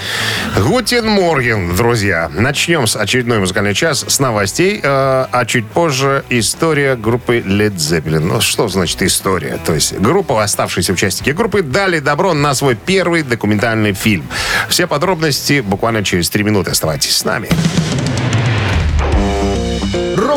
[0.58, 2.30] Guten Morgen, друзья.
[2.34, 8.22] Начнем с очередной музыкальный час с новостей, э, а чуть позже история группы Led Zeppelin.
[8.22, 9.60] Ну, что значит история?
[9.66, 14.26] То есть группа, оставшиеся участники группы, дали добро на свой первый документальный фильм.
[14.70, 16.72] Все подробности буквально через три минуты.
[16.72, 17.50] Оставайтесь с нами.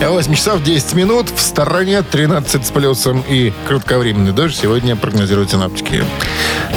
[0.00, 1.30] 8 часов 10 минут.
[1.30, 4.56] В стороне 13 с плюсом и кратковременный дождь.
[4.56, 6.04] Сегодня прогнозируют синаптики.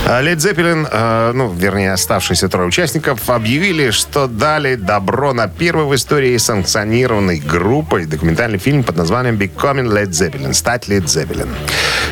[0.06, 5.86] А Led Zeppelin, э, ну, вернее, оставшиеся трое участников, объявили, что дали добро на первый
[5.86, 11.50] в истории санкционированной группой документальный фильм под названием «Becoming Led Zeppelin»— «Стать Led Zeppelin».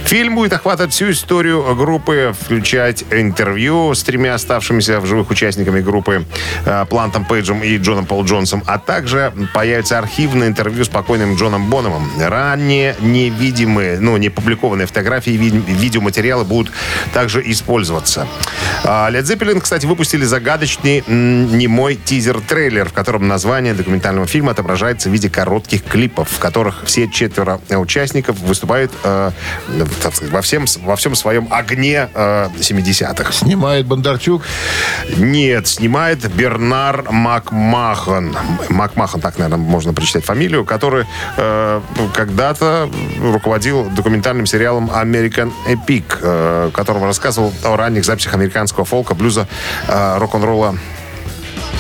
[0.03, 6.25] Фильм будет охватывать всю историю группы, включать интервью с тремя оставшимися в живых участниками группы
[6.65, 11.69] э, Плантом Пейджем и Джоном Пол Джонсом, а также появится архивное интервью с покойным Джоном
[11.69, 12.09] Бономом.
[12.17, 16.71] Ранее невидимые, ну, не публикованные фотографии и ви- видеоматериалы будут
[17.13, 18.29] также использоваться.
[18.85, 25.11] А, Led Zeppelin, кстати, выпустили загадочный немой тизер-трейлер, в котором название документального фильма отображается в
[25.11, 29.31] виде коротких клипов, в которых все четверо участников выступают э,
[29.99, 33.33] сказать, во, всем, во всем своем огне э, 70-х.
[33.33, 34.43] Снимает Бондарчук.
[35.17, 38.33] Нет, снимает Бернар Макмахан.
[38.69, 40.84] Макмахан, так, наверное, можно прочитать фамилию, который
[41.37, 41.81] э,
[42.13, 42.89] когда-то
[43.21, 49.47] руководил документальным сериалом American Epic, э, в котором рассказывал о ранних записях американского фолка, блюза,
[49.87, 50.75] э, рок-н-ролла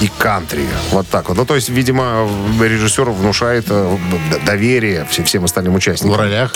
[0.01, 0.65] и кантри.
[0.91, 1.37] Вот так вот.
[1.37, 2.27] Ну, то есть, видимо,
[2.59, 3.97] режиссер внушает э,
[4.45, 6.19] доверие всем, остальным В участникам.
[6.19, 6.53] ролях.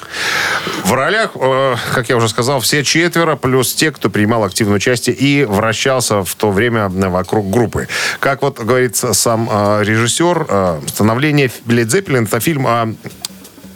[0.83, 5.15] В ролях, э, как я уже сказал, все четверо, плюс те, кто принимал активное участие
[5.15, 7.87] и вращался в то время вокруг группы.
[8.19, 12.93] Как вот говорит сам э, режиссер, становление Led Zeppelin это фильм о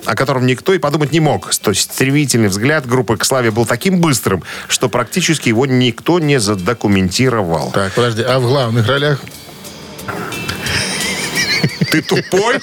[0.05, 1.53] о котором никто и подумать не мог.
[1.55, 6.39] То есть стремительный взгляд группы к славе был таким быстрым, что практически его никто не
[6.41, 7.71] задокументировал.
[7.71, 9.21] Так, подожди, а в главных ролях?
[11.91, 12.55] Ты тупой?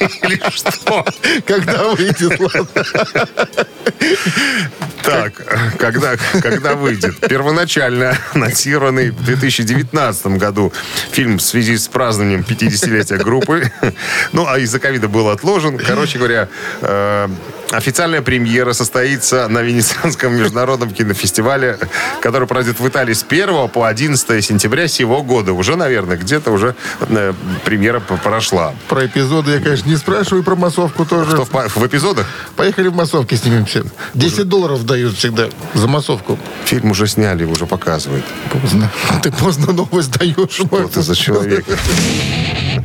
[0.00, 1.04] Или что?
[1.46, 2.84] Когда выйдет, ладно.
[5.02, 5.32] Так,
[5.78, 7.18] когда, когда выйдет?
[7.28, 10.70] Первоначально анонсированный в 2019 году
[11.12, 13.72] фильм в связи с празднованием 50-летия группы.
[14.32, 15.78] Ну, а из-за ковида был отложен.
[15.78, 16.48] Короче говоря,
[16.82, 17.28] э,
[17.70, 21.78] официальная премьера состоится на Венецианском международном кинофестивале,
[22.20, 25.52] который пройдет в Италии с 1 по 11 сентября сего года.
[25.52, 27.32] Уже, наверное, где-то уже э,
[27.64, 28.74] премьера прошла.
[28.88, 31.30] Про эпизоды я, конечно, не спрашиваю, про массовку тоже.
[31.30, 32.26] Что в, в эпизодах?
[32.56, 33.84] Поехали в массовке снимемся.
[34.14, 36.38] 10 долларов дают всегда за массовку.
[36.64, 38.24] Фильм уже сняли, уже показывают.
[38.50, 38.90] Поздно.
[39.22, 40.50] Ты поздно новость даешь.
[40.50, 41.64] Что ты за человек?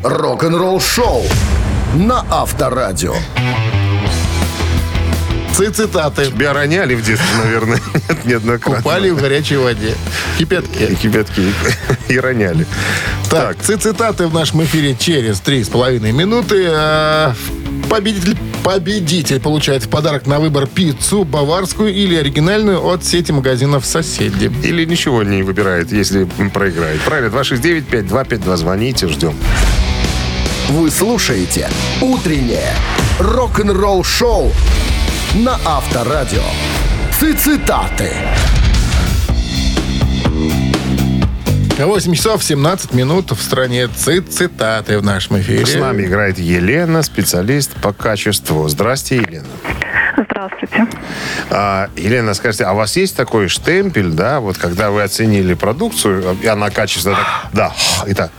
[0.04, 1.24] Рок-н-ролл шоу
[1.96, 3.16] на Авторадио.
[5.56, 6.26] Цитаты.
[6.26, 8.78] Тебя роняли в детстве, наверное, нет, неоднократно.
[8.82, 9.94] Купали в горячей воде.
[10.38, 10.96] И Кипятки.
[10.96, 11.54] кипятки
[12.10, 12.66] и роняли.
[13.30, 16.66] Так, цитаты в нашем эфире через три с половиной минуты.
[16.70, 17.34] А,
[17.90, 24.52] Победитель, победитель получает в подарок на выбор пиццу баварскую или оригинальную от сети магазинов «Соседи».
[24.64, 27.00] Или ничего не выбирает, если проиграет.
[27.02, 28.58] Правильно, 269-5252.
[28.58, 29.36] Звоните, ждем.
[30.70, 31.70] Вы слушаете
[32.02, 32.74] «Утреннее
[33.20, 34.52] рок-н-ролл-шоу»
[35.36, 36.44] на Авторадио.
[37.12, 38.12] Цитаты.
[41.80, 45.66] 8 часов 17 минут в стране цит цитаты в нашем эфире.
[45.66, 48.68] С нами играет Елена, специалист по качеству.
[48.68, 49.48] Здрасте, Елена.
[50.16, 50.88] Здравствуйте.
[51.50, 56.38] А, Елена, скажите, а у вас есть такой штемпель, да, вот когда вы оценили продукцию,
[56.44, 57.74] и она качественно так, да,
[58.06, 58.30] и так.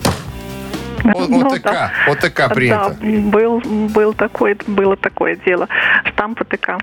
[1.05, 1.93] О- ОТК, да.
[2.09, 2.97] ОТК принято.
[3.01, 5.69] Да, был, был такое, было такое дело.
[6.07, 6.79] Штамп ОТК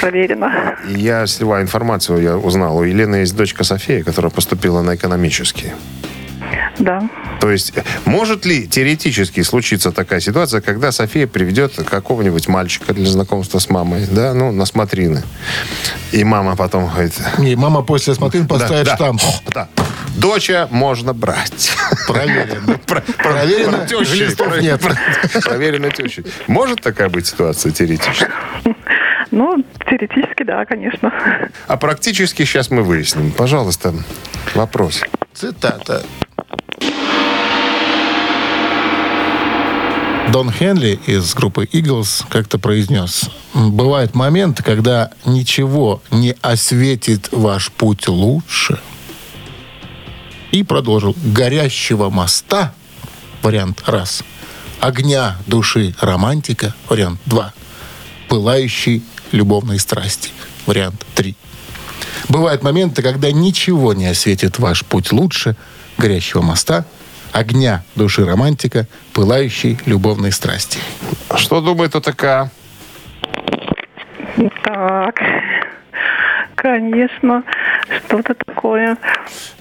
[0.00, 0.76] проверено.
[0.86, 2.78] Я сливаю информацию, я узнал.
[2.78, 5.72] У Елены есть дочка София, которая поступила на экономический.
[6.78, 7.02] Да.
[7.40, 7.72] То есть,
[8.04, 14.06] может ли теоретически случиться такая ситуация, когда София приведет какого-нибудь мальчика для знакомства с мамой,
[14.10, 15.22] да, ну, на смотрины.
[16.12, 17.14] И мама потом говорит...
[17.38, 19.22] И мама после смотрин поставит да, штамп.
[19.52, 19.68] Да.
[20.16, 21.72] Доча можно брать.
[22.06, 22.78] Проверено.
[22.86, 24.80] Про- про- Проверено, про тещей, нет.
[24.80, 26.24] про- Проверено тещей.
[26.46, 28.28] Может такая быть ситуация теоретически?
[29.30, 31.12] Ну, теоретически, да, конечно.
[31.66, 33.32] А практически сейчас мы выясним.
[33.32, 33.92] Пожалуйста,
[34.54, 35.02] вопрос.
[35.34, 36.02] Цитата.
[40.36, 48.06] Дон Хенли из группы Eagles как-то произнес, бывают моменты, когда ничего не осветит ваш путь
[48.06, 48.78] лучше.
[50.52, 52.74] И продолжил, горящего моста,
[53.40, 54.24] вариант раз,
[54.78, 57.54] огня души романтика, вариант два,
[58.28, 60.28] пылающей любовной страсти,
[60.66, 61.34] вариант три.
[62.28, 65.56] Бывают моменты, когда ничего не осветит ваш путь лучше
[65.96, 66.84] горящего моста,
[67.32, 70.78] огня души романтика, пылающей любовной страсти.
[71.36, 72.50] Что думает ОТК?
[74.64, 75.20] Так.
[76.54, 77.42] Конечно.
[78.06, 78.96] Что-то такое.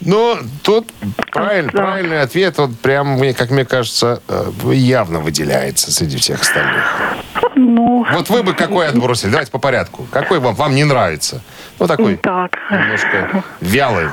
[0.01, 0.87] Ну, тут
[1.31, 1.83] правиль- Да.
[1.83, 6.83] правильный ответ, он прям, мне- как мне кажется, э, явно выделяется среди всех остальных.
[7.55, 9.29] Ну, Вот вы бы какой отбросили?
[9.29, 10.07] Давайте по порядку.
[10.11, 11.41] Какой вам, вам не нравится?
[11.79, 12.57] Ну, такой так.
[12.71, 14.07] немножко вялый.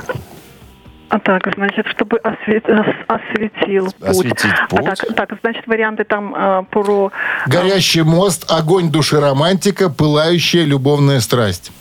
[1.13, 4.09] А так, значит, чтобы освет- ос- осветил путь.
[4.09, 4.79] Осветить путь.
[4.79, 7.11] А так, так, значит, варианты там э, про...
[7.45, 11.71] Горящий мост, огонь души романтика, пылающая любовная страсть.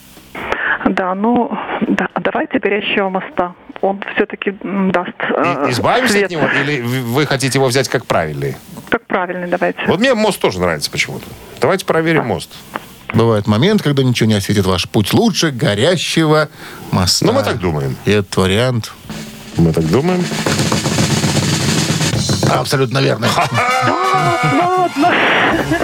[0.84, 3.54] Да, ну, да, давайте горящего моста.
[3.80, 6.24] Он все-таки даст э, И- Избавимся свет.
[6.26, 8.56] от него или вы вы хотите его взять как правильный?
[8.90, 9.80] Как правильный, давайте.
[9.86, 11.24] Вот мне мост тоже нравится почему-то.
[11.58, 12.50] Давайте проверим мост.
[13.14, 16.48] Бывает момент, когда ничего не осветит ваш путь лучше горящего
[16.90, 17.26] моста.
[17.26, 17.96] Ну, мы так думаем.
[18.06, 18.92] И этот вариант
[19.56, 20.24] Мы так думаем.
[22.50, 23.28] абсолютно верно.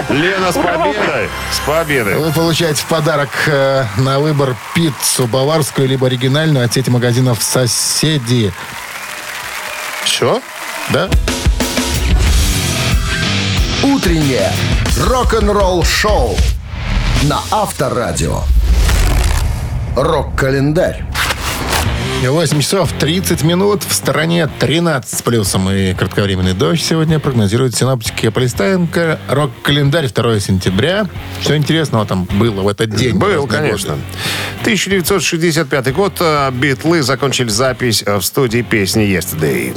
[0.09, 1.29] Лена, с победой!
[1.51, 2.15] С победой!
[2.17, 8.51] Вы получаете в подарок э, на выбор пиццу баварскую либо оригинальную от сети магазинов «Соседи».
[10.03, 10.41] Все?
[10.89, 11.09] Да?
[13.83, 14.51] Утреннее
[14.97, 16.35] рок-н-ролл-шоу
[17.23, 18.43] на Авторадио.
[19.95, 21.03] Рок-календарь.
[22.23, 23.83] 8 часов 30 минут.
[23.83, 28.29] В стороне 13 с плюсом и кратковременный дождь сегодня прогнозируют синоптики.
[28.29, 28.89] Полистаем
[29.27, 31.07] рок-календарь 2 сентября.
[31.41, 33.17] Что интересного там было в этот день?
[33.17, 33.95] Был, конечно.
[33.95, 34.01] годы.
[34.61, 36.13] 1965 год.
[36.19, 39.75] э, Битлы закончили запись э, в студии песни «Yesterday».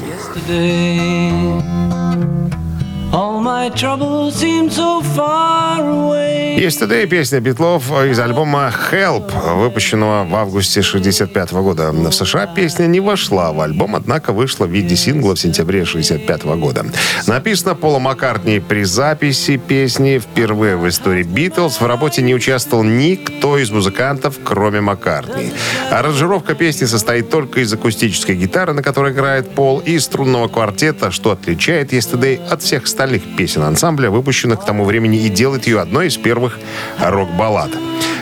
[3.13, 3.32] All
[5.03, 6.59] far away.
[6.63, 11.91] Yesterday песня Битлов из альбома Help, выпущенного в августе 65 года.
[11.91, 16.45] В США песня не вошла в альбом, однако вышла в виде сингла в сентябре 65
[16.45, 16.87] года.
[17.27, 21.81] Написано Пола Маккартни при записи песни впервые в истории Битлз.
[21.81, 25.53] В работе не участвовал никто из музыкантов, кроме Маккартни.
[25.91, 31.33] Аранжировка песни состоит только из акустической гитары, на которой играет Пол, и струнного квартета, что
[31.33, 36.09] отличает Yesterday от всех остальных песен ансамбля, выпущенных к тому времени, и делает ее одной
[36.09, 36.59] из первых
[36.99, 37.71] рок-баллад.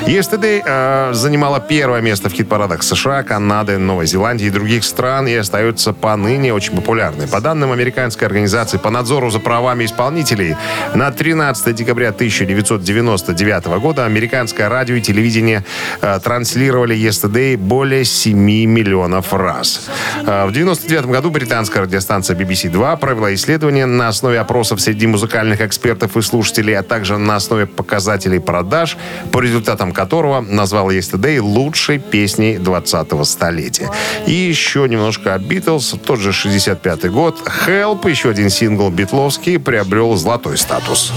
[0.06, 5.34] Yesterday э, занимала первое место в хит-парадах США, Канады, Новой Зеландии и других стран и
[5.34, 7.28] остается поныне очень популярной.
[7.28, 10.56] По данным американской организации по надзору за правами исполнителей,
[10.94, 15.64] на 13 декабря 1999 года американское радио и телевидение
[16.02, 19.88] э, транслировали Yesterday более 7 миллионов раз.
[20.18, 25.60] Э, в 1999 году британская радиостанция BBC 2 провела исследование на основе опросов среди музыкальных
[25.60, 28.96] экспертов и слушателей, а также на основе показателей продаж,
[29.30, 33.90] по результатам которого назвал Yesterday лучшей песней 20-го столетия.
[34.26, 35.94] И еще немножко о Битлз.
[36.04, 37.38] Тот же 65-й год.
[37.66, 41.12] Help, еще один сингл битловский, приобрел золотой статус.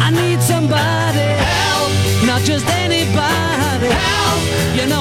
[0.00, 1.67] I need somebody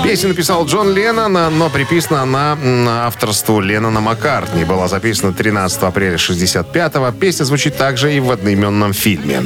[0.03, 2.57] Песню написал Джон Леннон, но приписана она
[3.05, 4.63] авторству Леннона Маккартни.
[4.63, 7.11] Была записана 13 апреля 65-го.
[7.11, 9.43] Песня звучит также и в одноименном фильме.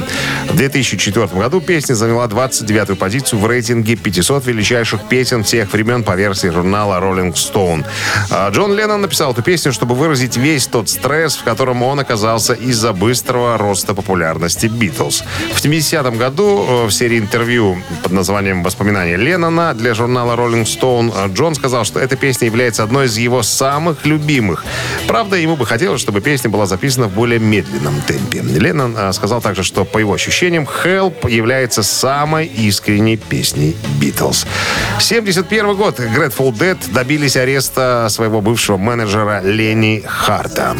[0.48, 6.14] В 2004 году песня заняла 29-ю позицию в рейтинге 500 величайших песен всех времен по
[6.14, 7.84] версии журнала Rolling Stone.
[8.30, 12.54] А Джон Леннон написал эту песню, чтобы выразить весь тот стресс, в котором он оказался
[12.54, 15.24] из-за быстрого роста популярности Битлз.
[15.54, 17.61] В 70-м году э, в серии интервью
[18.02, 23.06] под названием «Воспоминания Леннона» для журнала Rolling Stone Джон сказал, что эта песня является одной
[23.06, 24.64] из его самых любимых.
[25.06, 28.40] Правда, ему бы хотелось, чтобы песня была записана в более медленном темпе.
[28.40, 34.46] Леннон э, сказал также, что по его ощущениям «Help» является самой искренней песней Битлз.
[34.98, 36.00] 71 год.
[36.00, 40.76] Grateful Dead добились ареста своего бывшего менеджера Ленни Харта.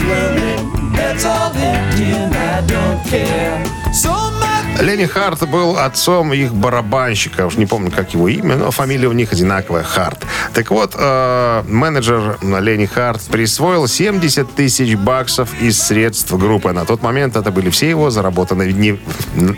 [1.12, 3.64] that's all empty and I don't care.
[3.92, 4.51] So much.
[4.80, 7.46] Ленни Харт был отцом их барабанщика.
[7.46, 9.82] Уж не помню, как его имя, но фамилия у них одинаковая.
[9.82, 10.24] Харт.
[10.54, 16.72] Так вот, э, менеджер Ленни Харт присвоил 70 тысяч баксов из средств группы.
[16.72, 18.72] На тот момент это были все его заработанные...
[18.72, 18.98] Не,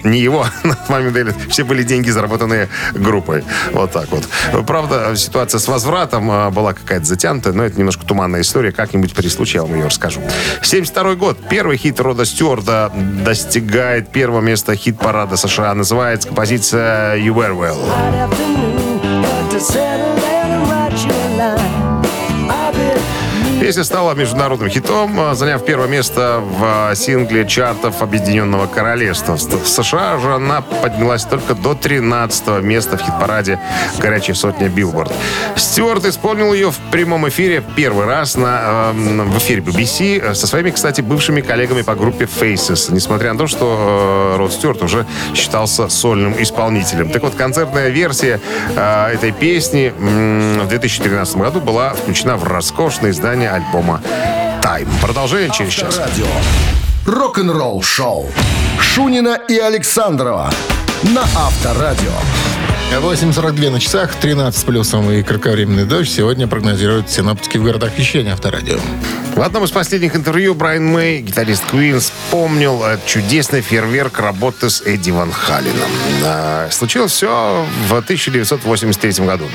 [0.03, 3.45] не его, на самом деле, все были деньги, заработанные группой.
[3.73, 4.27] Вот так вот.
[4.67, 8.73] Правда, ситуация с возвратом э, была какая-то затянутая, но это немножко туманная история.
[8.73, 10.21] Как-нибудь при случае я вам ее расскажу.
[10.63, 11.39] 72 год.
[11.49, 12.93] Первый хит Рода Стюарда
[13.25, 15.75] достигает первого места хит-парада США.
[15.75, 17.77] Называется композиция «You Were Well».
[23.65, 29.37] Песня стала международным хитом, э, заняв первое место в э, сингле чартов Объединенного Королевства.
[29.37, 33.59] В США же она поднялась только до 13 места в хит-параде
[33.99, 35.11] «Горячая сотня Billboard».
[35.57, 40.47] Стюарт исполнил ее в прямом эфире первый раз на, э, в эфире BBC э, со
[40.47, 45.07] своими, кстати, бывшими коллегами по группе Faces, несмотря на то, что э, Род Стюарт уже
[45.35, 47.09] считался сольным исполнителем.
[47.09, 48.43] Так вот, концертная версия
[48.77, 54.01] э, этой песни м, в 2013 году была включена в роскошное издание альбома
[54.63, 54.89] «Time».
[55.01, 55.97] Продолжение через час.
[55.99, 56.27] Радио.
[57.07, 58.27] Рок-н-ролл шоу.
[58.81, 60.51] Шунина и Александрова
[61.03, 62.13] на Авторадио.
[62.93, 66.13] 8.42 на часах, 13 с плюсом и кратковременный дождь.
[66.13, 68.79] Сегодня прогнозируют синоптики в городах вещания Авторадио.
[69.35, 74.81] В одном из последних интервью Брайан Мэй, гитарист Queen, вспомнил э, чудесный фейерверк работы с
[74.83, 75.91] Эдди Ван Халленом.
[76.25, 79.47] А, Случилось все в 1983 году.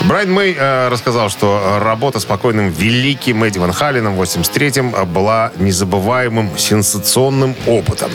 [0.00, 5.52] Брайан Мэй э, рассказал, что работа с покойным великим Эдди Ван Халленом в 83-м была
[5.58, 8.10] незабываемым сенсационным опытом.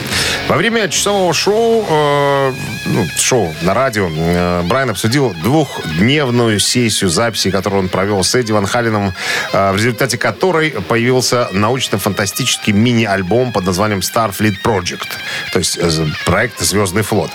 [0.48, 2.52] Во время часового шоу, э,
[2.86, 8.52] ну, шоу на радио, э, Брайан обсудил двухдневную сессию записей, которую он провел с Эдди
[8.52, 9.14] Ван Халленом,
[9.52, 15.08] э, в результате которой появился научно-фантастический мини-альбом под названием Starfleet Project,
[15.52, 15.90] то есть э,
[16.26, 17.30] проект «Звездный флот».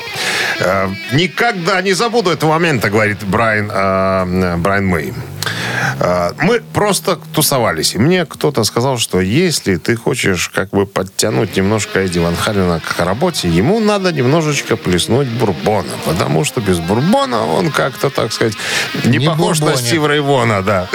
[0.60, 5.13] Э, Никогда не забуду этого момента, говорит Брайан, э, Брайан Мэй.
[5.99, 7.95] Э, Мы просто тусовались.
[7.95, 12.79] И мне кто-то сказал, что если ты хочешь как бы подтянуть немножко Эдди Ван Халлена
[12.79, 15.89] к работе, ему надо немножечко плеснуть бурбона.
[16.05, 18.55] Потому что без бурбона он как-то, так сказать,
[19.05, 19.88] не, Не похож на бурбонит.
[19.88, 20.88] Стива Рейвона, да.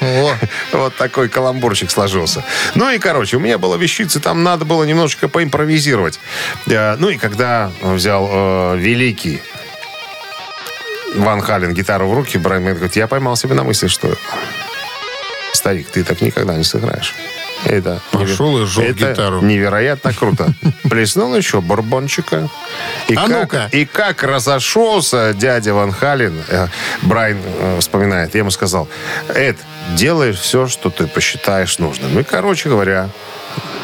[0.72, 2.44] Вот такой каламбурчик сложился.
[2.74, 6.20] Ну и, короче, у меня была вещица, там надо было немножечко поимпровизировать.
[6.66, 9.40] Э, Ну и когда взял э, великий
[11.16, 14.14] Ван Хален гитару в руки, Брайан Мэй говорит, я поймал себя на мысли, что
[15.52, 17.14] старик, ты так никогда не сыграешь.
[17.64, 19.40] Это, Пошел и сжег это гитару.
[19.40, 20.48] невероятно круто.
[20.90, 22.48] Плеснул еще бурбончика.
[23.08, 23.68] И А как, ну-ка.
[23.72, 26.68] И как разошелся дядя Ван Хален, э,
[27.02, 28.88] Брайан э, вспоминает, я ему сказал,
[29.34, 29.56] Эд,
[29.94, 32.18] делай все, что ты посчитаешь нужным.
[32.18, 33.08] И, короче говоря,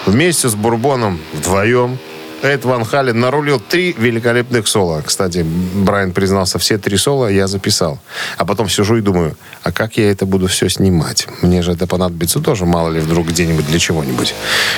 [0.05, 1.99] вместе с Бурбоном вдвоем
[2.43, 5.01] Эд Ван Хален нарулил три великолепных соло.
[5.03, 8.01] Кстати, Брайан признался, все три соло я записал.
[8.37, 11.29] А потом сижу и думаю, а как я это буду все снимать?
[11.41, 14.35] Мне же это понадобится тоже, мало ли, вдруг где-нибудь для чего-нибудь.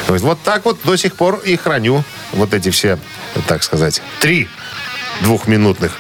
[0.09, 2.05] Вот, так вот до сих пор и храню
[2.35, 2.99] вот эти все,
[3.49, 4.47] так сказать, три
[5.23, 5.93] двухминутных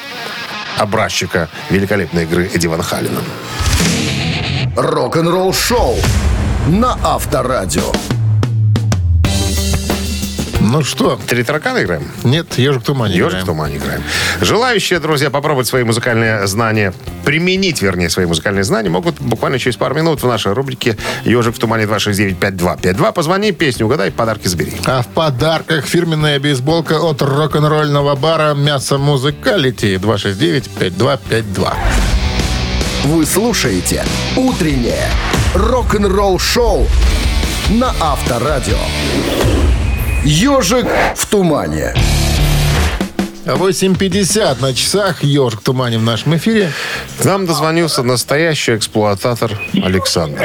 [0.76, 3.20] образчика великолепной игры Эдди Ван Халена.
[4.76, 5.96] Рок-н-ролл шоу
[6.68, 7.92] на Авторадио.
[10.74, 12.02] Ну что, Три таракана играем?
[12.24, 13.14] нет, ежик в тумане.
[13.14, 13.44] Ежик играем.
[13.44, 14.02] в тумане играем.
[14.40, 16.92] Желающие, друзья, попробовать свои музыкальные знания,
[17.24, 21.60] применить, вернее, свои музыкальные знания, могут буквально через пару минут в нашей рубрике «Ежик в
[21.60, 23.12] тумане 269-5252».
[23.12, 24.72] Позвони, песню угадай, подарки забери.
[24.84, 31.72] А в подарках фирменная бейсболка от рок-н-ролльного бара «Мясо Музыкалити» 269-5252.
[33.04, 34.04] Вы слушаете
[34.34, 35.08] «Утреннее
[35.54, 36.88] рок-н-ролл-шоу»
[37.70, 38.78] на Авторадио.
[40.24, 41.92] «Ежик в тумане».
[43.44, 45.22] 8.50 на часах.
[45.22, 46.72] Ежик в тумане в нашем эфире.
[47.20, 50.40] К нам дозвонился настоящий эксплуататор Александр.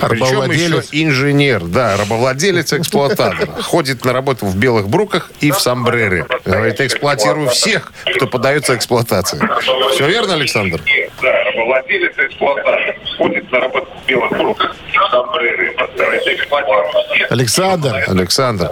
[0.00, 0.88] Причем еще Рабовладелец.
[0.90, 3.48] инженер, да, рабовладелец-эксплуататор.
[3.62, 6.26] Ходит на работу в белых бруках и в сомбрере.
[6.44, 9.40] Говорит, эксплуатирую всех, кто поддается эксплуатации.
[9.92, 10.80] Все верно, Александр?
[11.22, 12.96] Да, рабовладелец эксплуататор.
[13.16, 13.88] Ходит на работу
[17.30, 18.70] Александр, Александр,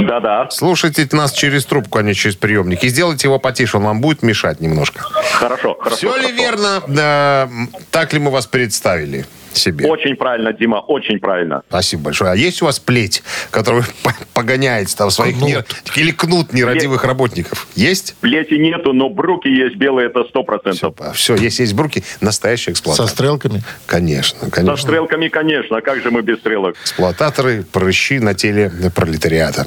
[0.00, 2.82] Да-да, слушайте нас через трубку, а не через приемник.
[2.82, 5.00] И сделайте его потише, он вам будет мешать немножко.
[5.34, 5.96] хорошо, хорошо.
[5.96, 6.42] Все ли хорошо.
[6.42, 6.82] верно?
[6.88, 7.48] э,
[7.90, 9.26] так ли мы вас представили
[9.58, 9.86] себе?
[9.88, 11.62] Очень правильно, Дима, очень правильно.
[11.68, 12.32] Спасибо большое.
[12.32, 13.84] А есть у вас плеть, которую
[14.34, 15.48] погоняете там своих Кнут.
[15.48, 17.66] не- или кнут нерадивых работников?
[17.74, 18.14] Есть?
[18.20, 20.94] Плети нету, но бруки есть белые, это сто процентов.
[21.14, 23.08] Все, если есть бруки, настоящий со эксплуататор.
[23.10, 23.62] стрелками.
[23.86, 24.76] Конечно, Со конечно.
[24.76, 26.76] стрелками, конечно, как же мы без стрелок?
[26.82, 29.66] Эксплуататоры, прыщи на теле пролетариата.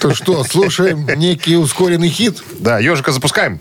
[0.00, 2.42] То что, слушаем некий ускоренный хит?
[2.60, 3.60] Да, ежика запускаем.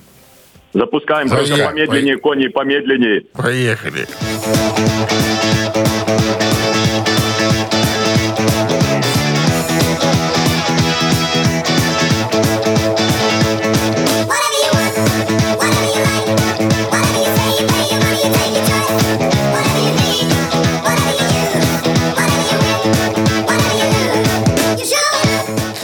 [0.74, 1.66] Запускаем, Поехали.
[1.66, 3.22] помедленнее, кони, помедленнее.
[3.34, 4.08] Поехали.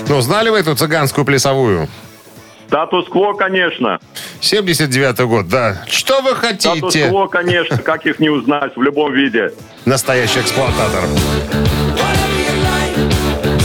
[0.07, 1.87] Ну, знали вы эту цыганскую плясовую?
[2.69, 3.99] Статус-кво, конечно.
[4.41, 5.83] 79-й год, да.
[5.87, 6.77] Что вы хотите?
[6.77, 9.51] Статус-кво, конечно, как их не узнать в любом виде.
[9.85, 11.03] Настоящий эксплуататор.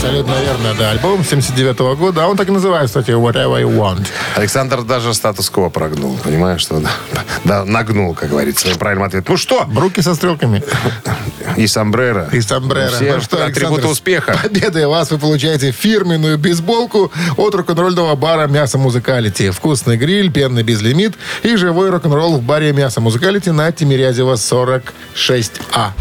[0.05, 0.91] Абсолютно верно, да.
[0.91, 4.05] Альбом 79 года, а он так и называется, кстати, Whatever You Want.
[4.35, 6.91] Александр даже статус-кво прогнул, понимаешь, что да,
[7.43, 9.27] да, нагнул, как говорится, правильный ответ.
[9.27, 10.63] Ну что, Бруки со стрелками
[11.57, 12.29] и сомбрero.
[12.31, 12.91] и сомбреро.
[12.91, 14.33] Все Ну что, атрибуты Александр, успеха.
[14.35, 19.49] с Победой вас вы получаете фирменную бейсболку от рок-н-ролльного бара «Мясо Музыкалити».
[19.49, 25.93] Вкусный гриль, пенный безлимит и живой рок-н-ролл в баре «Мясо Музыкалити» на Тимирязева 46А.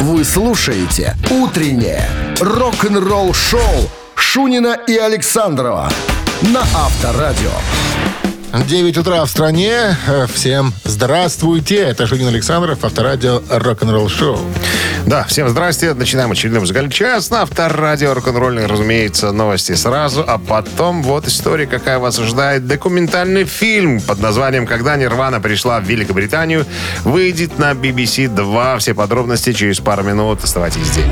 [0.00, 5.90] Вы слушаете «Утреннее рок-н-ролл-шоу» Шунина и Александрова
[6.42, 7.50] на Авторадио.
[8.66, 9.96] 9 утра в стране.
[10.06, 11.76] Э, Всем здравствуйте.
[11.76, 14.38] Это Шунин Александров, авторадио «Рок-н-ролл шоу».
[15.06, 15.94] Да, всем здрасте.
[15.94, 21.98] Начинаем очередной музыкальный час на авторадио рок-н-ролльный, разумеется, новости сразу, а потом вот история, какая
[21.98, 22.66] вас ожидает.
[22.66, 26.66] Документальный фильм под названием «Когда Нирвана пришла в Великобританию»
[27.04, 28.78] выйдет на BBC 2.
[28.78, 30.42] Все подробности через пару минут.
[30.42, 31.04] Оставайтесь здесь.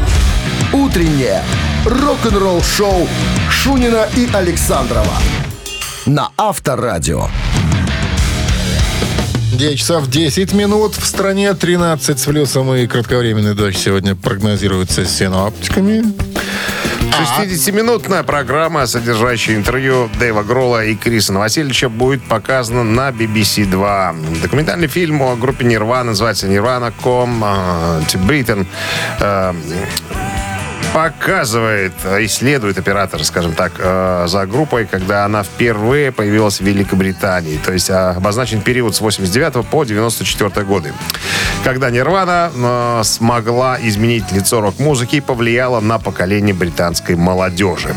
[0.76, 1.42] «Утреннее
[1.86, 3.08] рок-н-ролл-шоу»
[3.50, 5.14] Шунина и Александрова
[6.04, 7.28] на Авторадио.
[9.52, 10.94] 9 часов 10 минут.
[10.94, 16.04] В стране 13 с плюсом и кратковременный дождь сегодня прогнозируется синоптиками.
[17.38, 24.14] 60-минутная программа, содержащая интервью Дэйва Гролла и Криса Новосельевича, будет показана на BBC 2.
[24.42, 28.66] Документальный фильм о группе Нирвана называется «Nirvana Come to Britain».
[30.96, 37.58] Показывает, э, исследует оператор, скажем так, э, за группой, когда она впервые появилась в Великобритании.
[37.58, 40.94] То есть э, обозначен период с 89 по 94 годы.
[41.64, 47.94] когда Нирвана э, смогла изменить лицо рок-музыки и повлияла на поколение британской молодежи.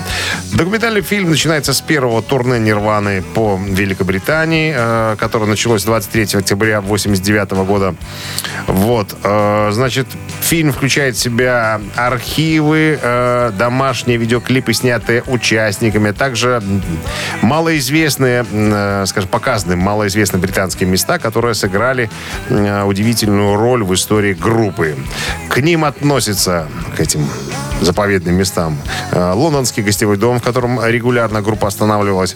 [0.52, 7.96] Документальный фильм начинается с первого турне Нирваны по Великобритании, которое началось 23 октября 1989 года.
[8.68, 9.16] Вот,
[9.72, 10.08] значит,
[10.42, 16.62] фильм включает в себя архивы, э, домашние видеоклипы, снятые участниками, а также
[17.42, 22.10] малоизвестные, э, скажем, показаны малоизвестные британские места, которые сыграли
[22.50, 24.96] э, удивительную роль в истории группы.
[25.50, 27.28] К ним относятся, к этим
[27.82, 28.78] заповедным местам,
[29.14, 32.36] лондонский гостевой дом, в котором регулярно группа останавливалась,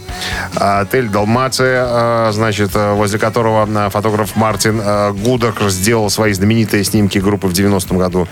[0.55, 4.81] отель Далмация, значит, возле которого фотограф Мартин
[5.21, 8.29] Гудок сделал свои знаменитые снимки группы в 90-м году.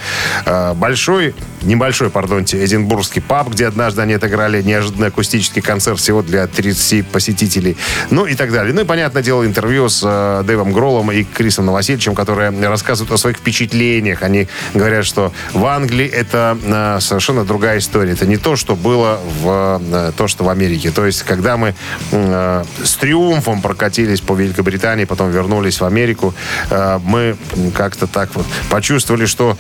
[0.76, 7.08] Большой, небольшой, пардонте, Эдинбургский паб, где однажды они отыграли неожиданный акустический концерт всего для 30
[7.08, 7.78] посетителей.
[8.10, 8.74] Ну и так далее.
[8.74, 13.18] Ну и, понятное дело, интервью с э, Дэйвом Гроллом и Крисом Новосельевичем, которые рассказывают о
[13.18, 14.24] своих впечатлениях.
[14.24, 18.14] Они говорят, что в Англии это э, совершенно другая история.
[18.14, 20.92] Это не то, что было в э, то, что в Америке.
[20.92, 21.76] То есть, когда мы
[22.12, 26.34] э, с триумфом прокатились по Великобритании, потом вернулись в Америку,
[26.70, 27.36] э, мы
[27.76, 29.58] как-то так вот почувствовали, что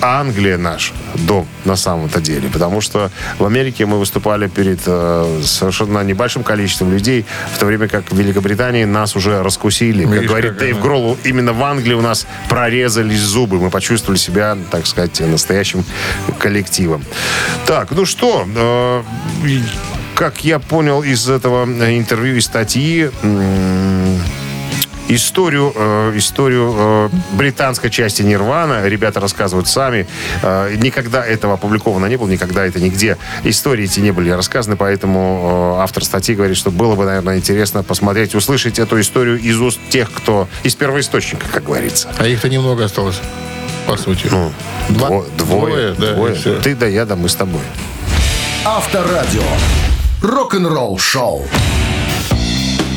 [0.00, 2.48] Англия наш дом на самом-то деле.
[2.48, 7.88] Потому что в Америке мы выступали перед э, совершенно небольшим количеством людей, в то время
[7.88, 10.04] как в Великобритании нас уже раскусили.
[10.04, 10.80] Как Видишь, говорит как Дэйв.
[10.80, 13.58] Гролл, именно в Англии у нас прорезались зубы.
[13.60, 15.84] Мы почувствовали себя, так сказать, настоящим
[16.38, 17.04] коллективом.
[17.66, 19.02] Так, ну что, э,
[20.14, 24.05] как я понял из этого интервью и статьи, м,
[25.08, 30.06] Историю, э, историю э, британской части Нирвана ребята рассказывают сами.
[30.42, 33.16] Э, никогда этого опубликовано не было, никогда это нигде.
[33.44, 37.84] Истории эти не были рассказаны, поэтому э, автор статьи говорит, что было бы, наверное, интересно
[37.84, 42.08] посмотреть, услышать эту историю из уст тех, кто из первоисточника, как говорится.
[42.18, 43.20] А их-то немного осталось,
[43.86, 44.26] по сути.
[44.28, 44.50] Ну,
[44.88, 46.34] Два- дво- двое, двое, да, двое.
[46.34, 47.62] Ты да я, да мы с тобой.
[48.64, 49.42] Авторадио.
[50.20, 51.46] Рок-н-ролл шоу.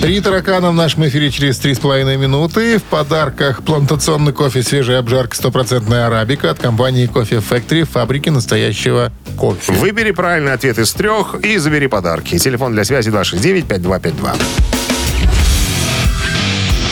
[0.02, 2.80] Три таракана в нашем эфире через три с половиной минуты.
[2.80, 9.74] В подарках плантационный кофе «Свежая обжарка» стопроцентная арабика от компании «Кофе Factory» фабрики настоящего кофе.
[9.74, 12.38] Выбери правильный ответ из трех и забери подарки.
[12.38, 14.42] Телефон для связи 269-5252.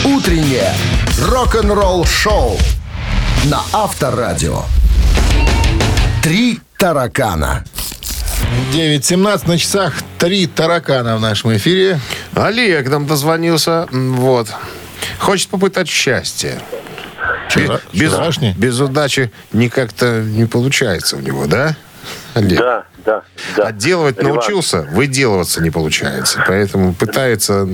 [0.04, 0.74] Утреннее
[1.22, 2.58] рок-н-ролл шоу
[3.44, 4.64] на Авторадио.
[6.22, 7.64] Три таракана.
[8.74, 9.94] 9.17 на часах.
[10.18, 12.00] Три таракана в нашем эфире.
[12.34, 13.86] Олег нам дозвонился.
[13.90, 14.48] Вот.
[15.18, 16.60] Хочет попытать счастье.
[17.48, 18.52] Вчера- без, вчерашний.
[18.56, 21.76] без удачи не как-то не получается у него, да?
[22.34, 22.58] Олег?
[22.58, 23.22] Да, да,
[23.56, 23.66] да.
[23.68, 24.34] Отделывать Реванш.
[24.36, 26.42] научился, выделываться не получается.
[26.46, 27.66] Поэтому пытается...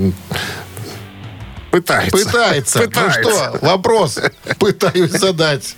[1.70, 2.16] Пытается.
[2.16, 2.78] Пытается.
[2.78, 3.20] Пытается.
[3.22, 4.20] Ну что, вопрос
[4.58, 5.74] пытаюсь задать.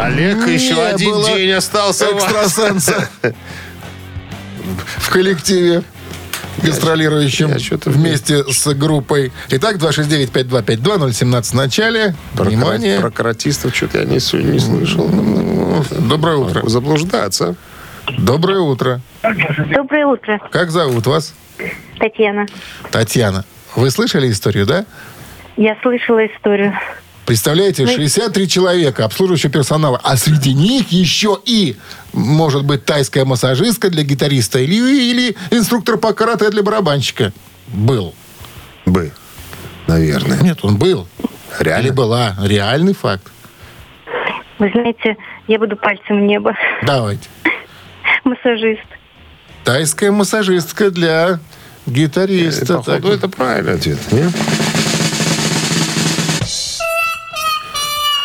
[0.00, 2.06] Олег, еще Не один было день остался.
[2.06, 3.08] Экстрасенса.
[4.96, 5.82] В коллективе.
[6.62, 9.32] гастролирующим я вместе с группой.
[9.50, 12.14] Итак, 269-5252-017 в начале.
[12.34, 13.00] Про, Внимание.
[13.00, 15.08] про каратистов что-то я не, слышал.
[15.98, 16.68] Доброе утро.
[16.68, 17.54] Заблуждаться.
[18.16, 19.00] Доброе утро.
[19.22, 21.34] Доброе утро, Как зовут вас?
[21.98, 22.46] Татьяна.
[22.90, 23.44] Татьяна.
[23.76, 24.86] Вы слышали историю, да?
[25.56, 26.72] Я слышала историю.
[27.26, 31.76] Представляете, 63 человека обслуживающего персонала, а среди них еще и,
[32.14, 37.32] может быть, тайская массажистка для гитариста или, или инструктор по карате для барабанщика.
[37.66, 38.14] Был.
[38.86, 39.12] Бы.
[39.86, 40.40] Наверное.
[40.40, 41.06] Нет, он был.
[41.58, 41.86] Реально?
[41.86, 42.34] Или была.
[42.42, 43.30] Реальный факт.
[44.58, 45.16] Вы знаете,
[45.48, 46.54] я буду пальцем в небо.
[46.82, 47.28] Давайте.
[48.24, 48.82] Массажист.
[49.64, 51.38] Тайская массажистка для
[51.86, 52.74] гитариста.
[52.74, 53.16] Э, Походу, Так.
[53.18, 53.98] это правильный ответ.
[54.12, 54.32] Нет?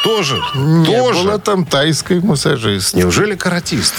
[0.04, 0.36] Тоже.
[0.56, 1.24] Не тоже.
[1.24, 2.98] было там тайской массажистки.
[2.98, 3.94] Неужели каратист?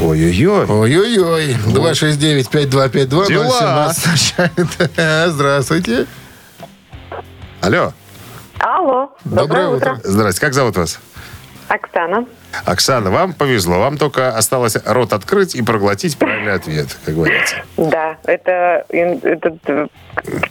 [0.00, 0.66] Ой-ой-ой.
[0.66, 1.56] Ой-ой-ой.
[1.66, 3.28] 269-5252.
[3.28, 3.92] Дела.
[3.94, 5.28] 017.
[5.32, 6.06] Здравствуйте.
[7.60, 7.92] Алло.
[8.58, 9.98] Алло, Доброе утро.
[10.04, 10.40] Здрасте.
[10.40, 11.00] Как зовут вас?
[11.68, 12.26] Оксана.
[12.64, 13.78] Оксана, вам повезло.
[13.78, 17.56] Вам только осталось рот открыть и проглотить правильный ответ, как говорится.
[17.76, 19.86] Да, это этот, э,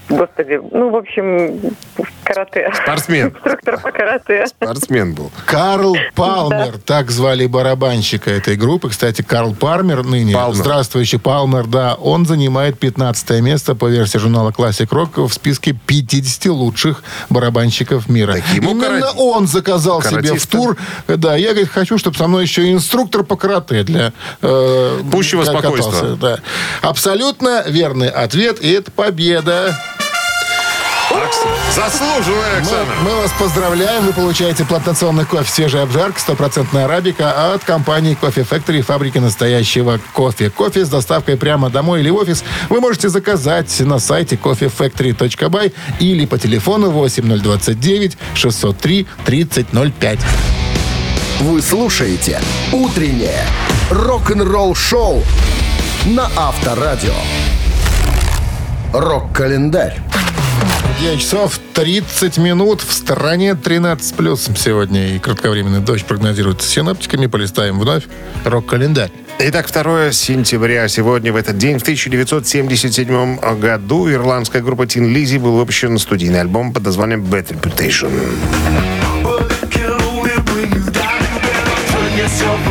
[0.09, 1.75] господи, ну, в общем,
[2.23, 2.71] карате.
[2.75, 3.27] Спортсмен.
[3.27, 4.47] Инструктор по карате.
[4.47, 5.31] Спортсмен был.
[5.45, 8.89] Карл Палмер, так звали барабанщика этой группы.
[8.89, 10.55] Кстати, Карл Палмер ныне, Палмер.
[10.55, 16.45] здравствующий Палмер, да, он занимает 15 место по версии журнала Classic Rock в списке 50
[16.47, 18.33] лучших барабанщиков мира.
[18.33, 20.77] Таким Именно он заказал себе в тур,
[21.07, 24.13] да, я, говорит, хочу, чтобы со мной еще и инструктор по карате для...
[24.41, 25.91] Э, Пущего спокойствия.
[25.91, 26.39] катался, да.
[26.81, 29.77] Абсолютно верный ответ, и это победа.
[31.11, 32.85] Окс- Заслуженная, Мы, Оксана.
[33.01, 34.05] мы вас поздравляем.
[34.05, 40.51] Вы получаете плантационный кофе «Свежая обжарка», стопроцентная арабика от компании «Кофе Factory», фабрики настоящего кофе.
[40.51, 46.25] Кофе с доставкой прямо домой или в офис вы можете заказать на сайте coffeefactory.by или
[46.27, 50.19] по телефону 8029 603 3005.
[51.39, 52.41] Вы слушаете
[52.73, 53.45] «Утреннее
[53.89, 55.23] рок-н-ролл-шоу»
[56.07, 57.13] на Авторадио.
[58.91, 60.01] Рок-календарь.
[60.99, 62.81] 9 часов 30 минут.
[62.81, 65.15] В стороне 13 плюс сегодня.
[65.15, 67.27] И кратковременный дождь прогнозируется синоптиками.
[67.27, 68.03] Полистаем вновь
[68.43, 69.11] рок-календарь.
[69.39, 70.89] Итак, 2 сентября.
[70.89, 76.73] Сегодня, в этот день, в 1977 году, ирландская группа Tin Lizzy был выпущен студийный альбом
[76.73, 78.11] под названием Bad Reputation.
[82.29, 82.68] so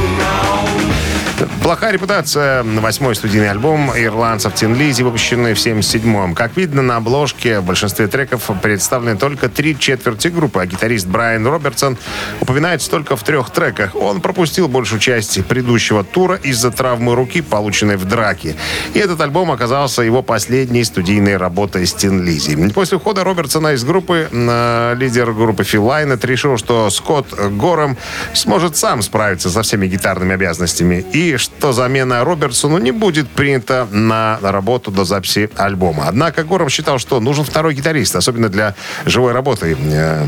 [1.63, 2.63] Плохая репутация.
[2.63, 6.35] Восьмой студийный альбом ирландцев Tin Lizzy, выпущенный в 77-м.
[6.35, 11.47] Как видно, на обложке в большинстве треков представлены только три четверти группы, а гитарист Брайан
[11.47, 11.97] Робертсон
[12.41, 13.95] упоминается только в трех треках.
[13.95, 18.57] Он пропустил большую часть предыдущего тура из-за травмы руки, полученной в драке.
[18.95, 22.73] И этот альбом оказался его последней студийной работой с Tin Lizzy.
[22.73, 27.97] После ухода Робертсона из группы э, лидер группы Фил Лайнет решил, что Скотт Гором
[28.35, 34.39] сможет сам справиться со всеми гитарными обязанностями и что замена Робертсону не будет принята на
[34.43, 36.07] работу до записи альбома.
[36.09, 38.75] Однако Гором считал, что нужен второй гитарист, особенно для
[39.05, 40.27] живой работы, э,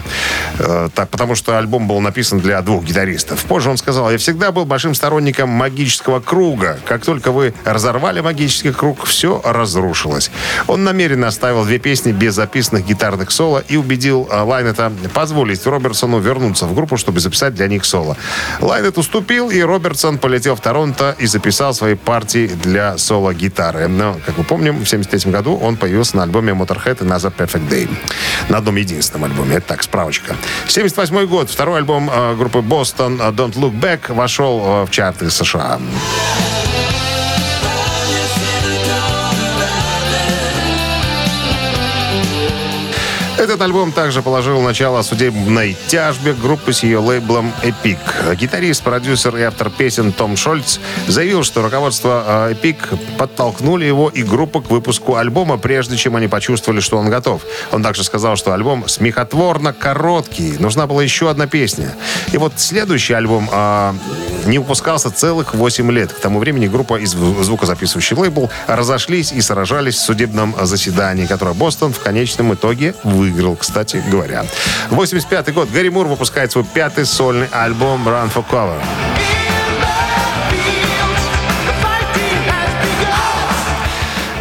[0.59, 3.45] э, так, потому что альбом был написан для двух гитаристов.
[3.45, 6.79] Позже он сказал, я всегда был большим сторонником магического круга.
[6.87, 10.31] Как только вы разорвали магический круг, все разрушилось.
[10.67, 16.19] Он намеренно оставил две песни без записанных гитарных соло и убедил э, Лайнета позволить Робертсону
[16.19, 18.17] вернуться в группу, чтобы записать для них соло.
[18.61, 23.89] Лайнет уступил, и Робертсон полетел в Торонто и записал свои партии для соло-гитары.
[23.89, 27.89] Но, как мы помним, в 1973 году он появился на альбоме Motorhead Another Perfect Day.
[28.49, 29.57] На одном единственном альбоме.
[29.57, 30.33] Это так, справочка.
[30.69, 31.51] 1978 год.
[31.51, 35.79] Второй альбом э, группы Boston э, Don't Look Back вошел э, в чарты США.
[43.41, 48.37] Этот альбом также положил начало судебной тяжбе группы с ее лейблом Epic.
[48.37, 54.23] Гитарист, продюсер и автор песен Том Шольц заявил, что руководство э, Epic подтолкнули его и
[54.25, 57.41] группу к выпуску альбома, прежде чем они почувствовали, что он готов.
[57.73, 61.95] Он также сказал, что альбом смехотворно короткий, нужна была еще одна песня.
[62.33, 63.95] И вот следующий альбом э,
[64.45, 66.13] не выпускался целых 8 лет.
[66.13, 71.55] К тому времени группа и зву- звукозаписывающий лейбл разошлись и сражались в судебном заседании, которое
[71.55, 74.45] Бостон в конечном итоге выиграл, кстати говоря.
[74.91, 75.71] 85 год.
[75.71, 78.81] Гарри Мур выпускает свой пятый сольный альбом «Run for Cover».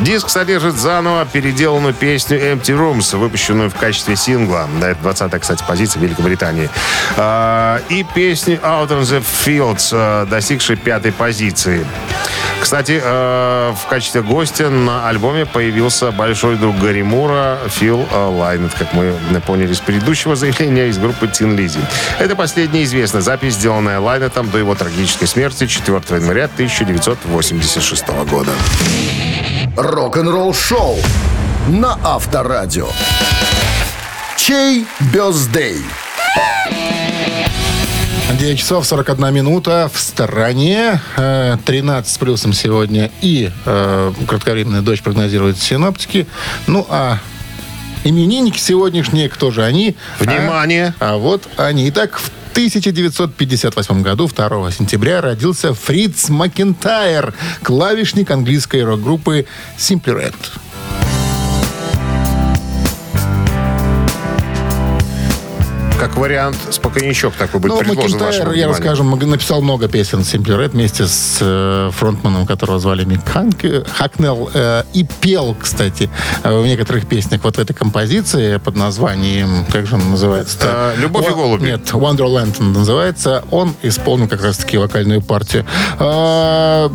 [0.02, 4.68] Диск содержит заново переделанную песню Empty Rooms, выпущенную в качестве сингла.
[4.80, 6.70] Да, это 20-я, кстати, позиция Великобритании.
[7.18, 11.86] А, и песню Out on the Fields, а, достигшей пятой позиции.
[12.62, 18.74] Кстати, э, в качестве гостя на альбоме появился большой друг Гарри Мура Фил э, Лайнет,
[18.78, 19.14] как мы
[19.45, 21.80] поняли из предыдущего заявления из группы Тин Лизи.
[22.20, 28.51] Это последняя известная запись, сделанная Лайнетом до его трагической смерти 4 января 1986 года.
[29.76, 30.97] Рок-н-ролл шоу
[31.70, 32.88] на Авторадио.
[34.36, 35.84] Чей бездей?
[38.38, 41.02] 9 часов 41 минута в стороне.
[41.18, 43.12] Э, 13 с плюсом сегодня.
[43.22, 46.28] И э, кратковременная дождь прогнозируют синоптики.
[46.68, 47.20] Ну, а
[48.04, 49.96] именинники сегодняшние, кто же они?
[50.20, 50.94] Внимание!
[51.00, 51.90] А, а вот они.
[51.90, 59.46] Итак, в 1958 году, 2 сентября, родился Фриц Макентайр, клавишник английской рок-группы
[59.78, 60.36] Simply Red.
[66.10, 70.70] Как вариант, спокойничок такой будет Ну, предложен Макентайр, я расскажу, написал много песен Simply Red
[70.70, 74.49] вместе с э, фронтманом, которого звали Мик Ханк- Хакнелл.
[74.53, 76.10] э, и пел, кстати,
[76.43, 80.57] э, в некоторых песнях вот в этой композиции под названием, как же он называется?
[80.64, 81.66] Э, «Любовь и голуби».
[81.66, 83.43] Нет, Wonderland называется.
[83.51, 85.66] Он исполнил как раз-таки вокальную партию.
[85.99, 86.91] А,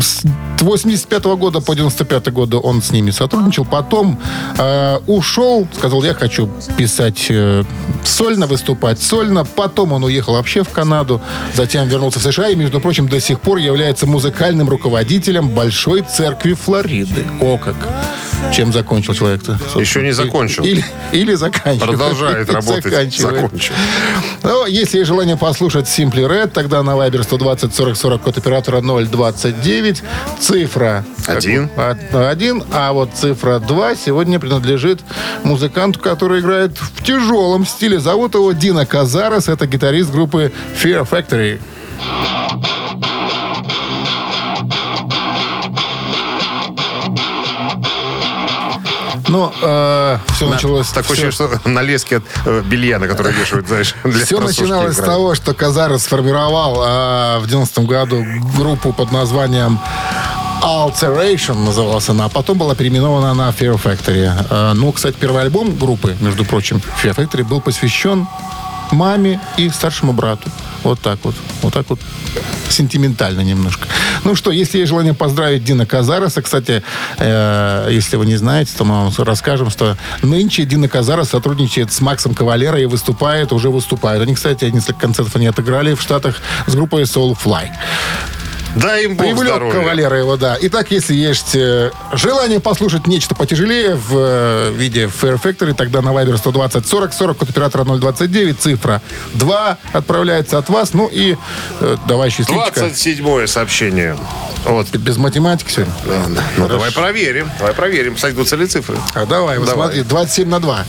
[0.00, 0.22] С
[0.60, 3.64] 85 года по 95 года он с ними сотрудничал.
[3.64, 4.18] Потом
[4.58, 7.64] э, ушел, сказал, я хочу писать э,
[8.04, 9.44] сольно, выступать сольно.
[9.44, 11.20] Потом он уехал вообще в Канаду,
[11.54, 16.54] затем вернулся в США и, между прочим, до сих пор является музыкальным руководителем Большой Церкви
[16.54, 17.26] Флориды.
[17.40, 17.76] О как!
[18.52, 19.58] Чем закончил человек-то?
[19.78, 20.64] Еще не закончил.
[20.64, 21.98] Или, или заканчивает.
[21.98, 22.84] Продолжает работать.
[22.84, 23.42] заканчивает.
[23.42, 23.74] Закончил.
[24.42, 28.80] Ну, если есть желание послушать Simply Red, тогда на Viber 120 40 40 код оператора
[28.80, 29.89] 029.
[30.38, 31.68] Цифра Один.
[31.68, 32.62] как бы, а- Один.
[32.72, 35.00] А вот цифра 2 сегодня принадлежит
[35.42, 37.98] музыканту, который играет в тяжелом стиле.
[38.00, 39.48] Зовут его Дина Казарес.
[39.48, 41.60] Это гитарист группы Fear Factory.
[49.30, 49.52] Ну,
[50.34, 50.88] все началось...
[50.88, 54.40] Такое всё- ощущение, что на леске от э, белья, на который вешают, знаешь, для Все
[54.40, 55.14] начиналось с играют.
[55.14, 58.24] того, что Казара сформировал а, в 90 году
[58.56, 59.78] группу под названием
[60.62, 64.30] Alteration называлась она, а потом была переименована на Fear Factory.
[64.50, 68.26] А, ну, кстати, первый альбом группы, между прочим, Fear Factory, был посвящен
[68.90, 70.50] маме и старшему брату.
[70.82, 71.34] Вот так вот.
[71.62, 72.00] Вот так вот
[72.68, 73.86] сентиментально немножко.
[74.24, 76.82] Ну что, если есть желание поздравить Дина Казареса, кстати,
[77.18, 82.00] э, если вы не знаете, то мы вам расскажем, что нынче Дина Казара сотрудничает с
[82.00, 84.22] Максом Кавалера и выступает, уже выступает.
[84.22, 87.70] Они, кстати, несколько концертов они отыграли в Штатах с группой Soulfly.
[88.76, 89.72] Дай им бог Привлек здоровья.
[89.80, 90.56] кавалера его, да.
[90.60, 96.10] Итак, если есть э, желание послушать нечто потяжелее в э, виде Fair Factory, тогда на
[96.10, 99.02] Viber 120 40 40, код оператора 029, цифра
[99.34, 100.94] 2 отправляется от вас.
[100.94, 101.36] Ну и
[101.80, 102.80] э, давай счастливчика.
[102.80, 104.16] 27 сообщение.
[104.64, 104.88] Вот.
[104.90, 105.94] Без математики сегодня?
[106.56, 107.50] Ну, давай проверим.
[107.58, 108.96] Давай проверим, сойдутся ли цифры.
[109.14, 109.88] А давай, вот Давай.
[109.88, 110.84] смотри, 27 на 2.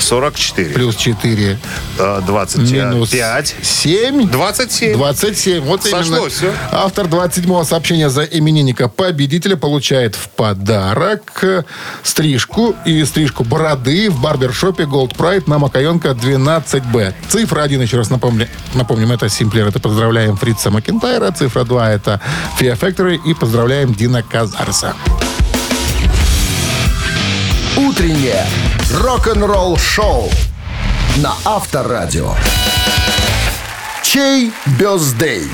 [0.00, 0.70] 44.
[0.74, 1.58] Плюс 4.
[1.98, 2.70] э, 25.
[2.72, 4.28] Минус 7.
[4.28, 4.92] 27.
[4.94, 5.60] 27.
[5.62, 6.28] Вот Сошлось именно.
[6.28, 6.52] всё.
[6.72, 11.62] Автор 27-го сообщения за именинника победителя получает в подарок э,
[12.02, 17.14] стрижку и стрижку бороды в барбершопе Gold Pride на Макаенко 12Б.
[17.28, 19.68] Цифра 1, еще раз напомню, напомним, это Симплер.
[19.68, 21.30] Это поздравляем Фрица Макентайра.
[21.30, 22.20] Цифра 2 это
[22.58, 23.20] Fear Factory.
[23.24, 24.94] И поздравляем Дина Казарса.
[27.76, 28.44] Утреннее
[28.92, 30.28] рок-н-ролл шоу
[31.18, 32.34] на Авторадио.
[34.02, 35.48] Чей бездей?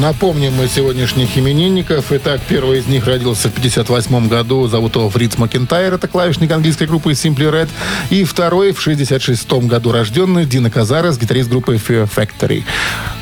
[0.00, 2.06] Напомним мы сегодняшних именинников.
[2.10, 4.66] Итак, первый из них родился в 58 году.
[4.66, 5.94] Зовут его Фриц Макентайр.
[5.94, 7.68] Это клавишник английской группы Simply Red.
[8.10, 12.64] И второй в 66 году рожденный Дина Казарес, гитарист группы Fear Factory.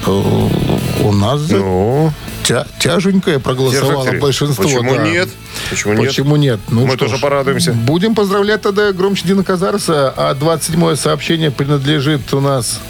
[0.07, 2.13] Э, У нас Ну,
[2.45, 4.21] тя- тяженькое проголосовало Factory.
[4.21, 4.65] большинство.
[4.65, 5.03] Почему да.
[5.03, 5.29] нет?
[5.69, 6.07] Почему нет?
[6.07, 6.61] Почему нет?
[6.69, 7.73] Ну, Мы тоже ж, порадуемся.
[7.73, 10.13] Будем поздравлять тогда громче Дина Казарса.
[10.17, 12.81] А 27-е сообщение принадлежит у нас...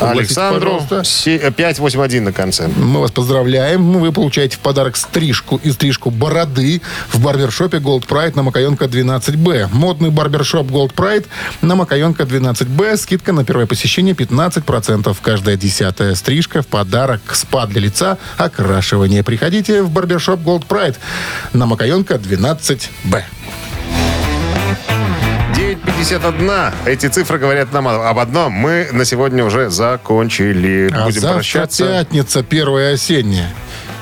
[0.00, 1.04] Александру пожалуйста.
[1.04, 2.68] се- э, 581 на конце.
[2.68, 3.92] Мы вас поздравляем.
[3.92, 6.80] Ну, Вы получаете в подарок стрижку и стрижку бороды
[7.12, 9.68] в барбершопе Gold Pride на Макаенко 12Б.
[9.72, 11.26] Модный барбершоп Gold Pride
[11.62, 12.96] на Макаенко 12Б.
[12.96, 15.16] Скидка на первое посещение 15%.
[15.22, 17.20] Каждая десятая стрижка в подарок.
[17.32, 19.22] Спа для лица, окрашивание.
[19.22, 20.96] Приходите в барбершоп Gold Pride
[21.52, 23.22] на Макаенко 12Б.
[26.02, 26.72] 9.51.
[26.86, 28.52] Эти цифры говорят нам об одном.
[28.52, 30.88] Мы на сегодня уже закончили.
[30.92, 31.84] А Будем завтра прощаться.
[31.86, 33.50] пятница, первая осенняя.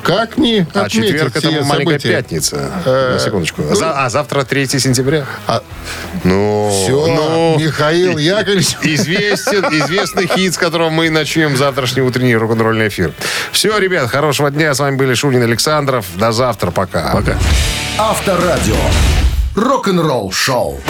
[0.02, 2.12] Как не А отметить четверг это маленькая событие?
[2.12, 2.70] пятница.
[2.84, 3.62] Э, На секундочку.
[3.62, 5.24] ну, За- а завтра 3 сентября.
[5.48, 5.62] А-
[6.22, 8.76] Ну, Все, ну, Михаил Яковлевич.
[8.82, 13.12] Известен, известный хит, с которого мы начнем завтрашний утренний рок-н-ролльный эфир.
[13.52, 14.74] Все, ребят, хорошего дня.
[14.74, 16.04] С вами были Шунин Александров.
[16.16, 16.70] До завтра.
[16.70, 17.10] Пока.
[17.12, 17.36] Пока.
[17.98, 18.76] Авторадио.
[19.56, 20.80] Рок-н-ролл шоу.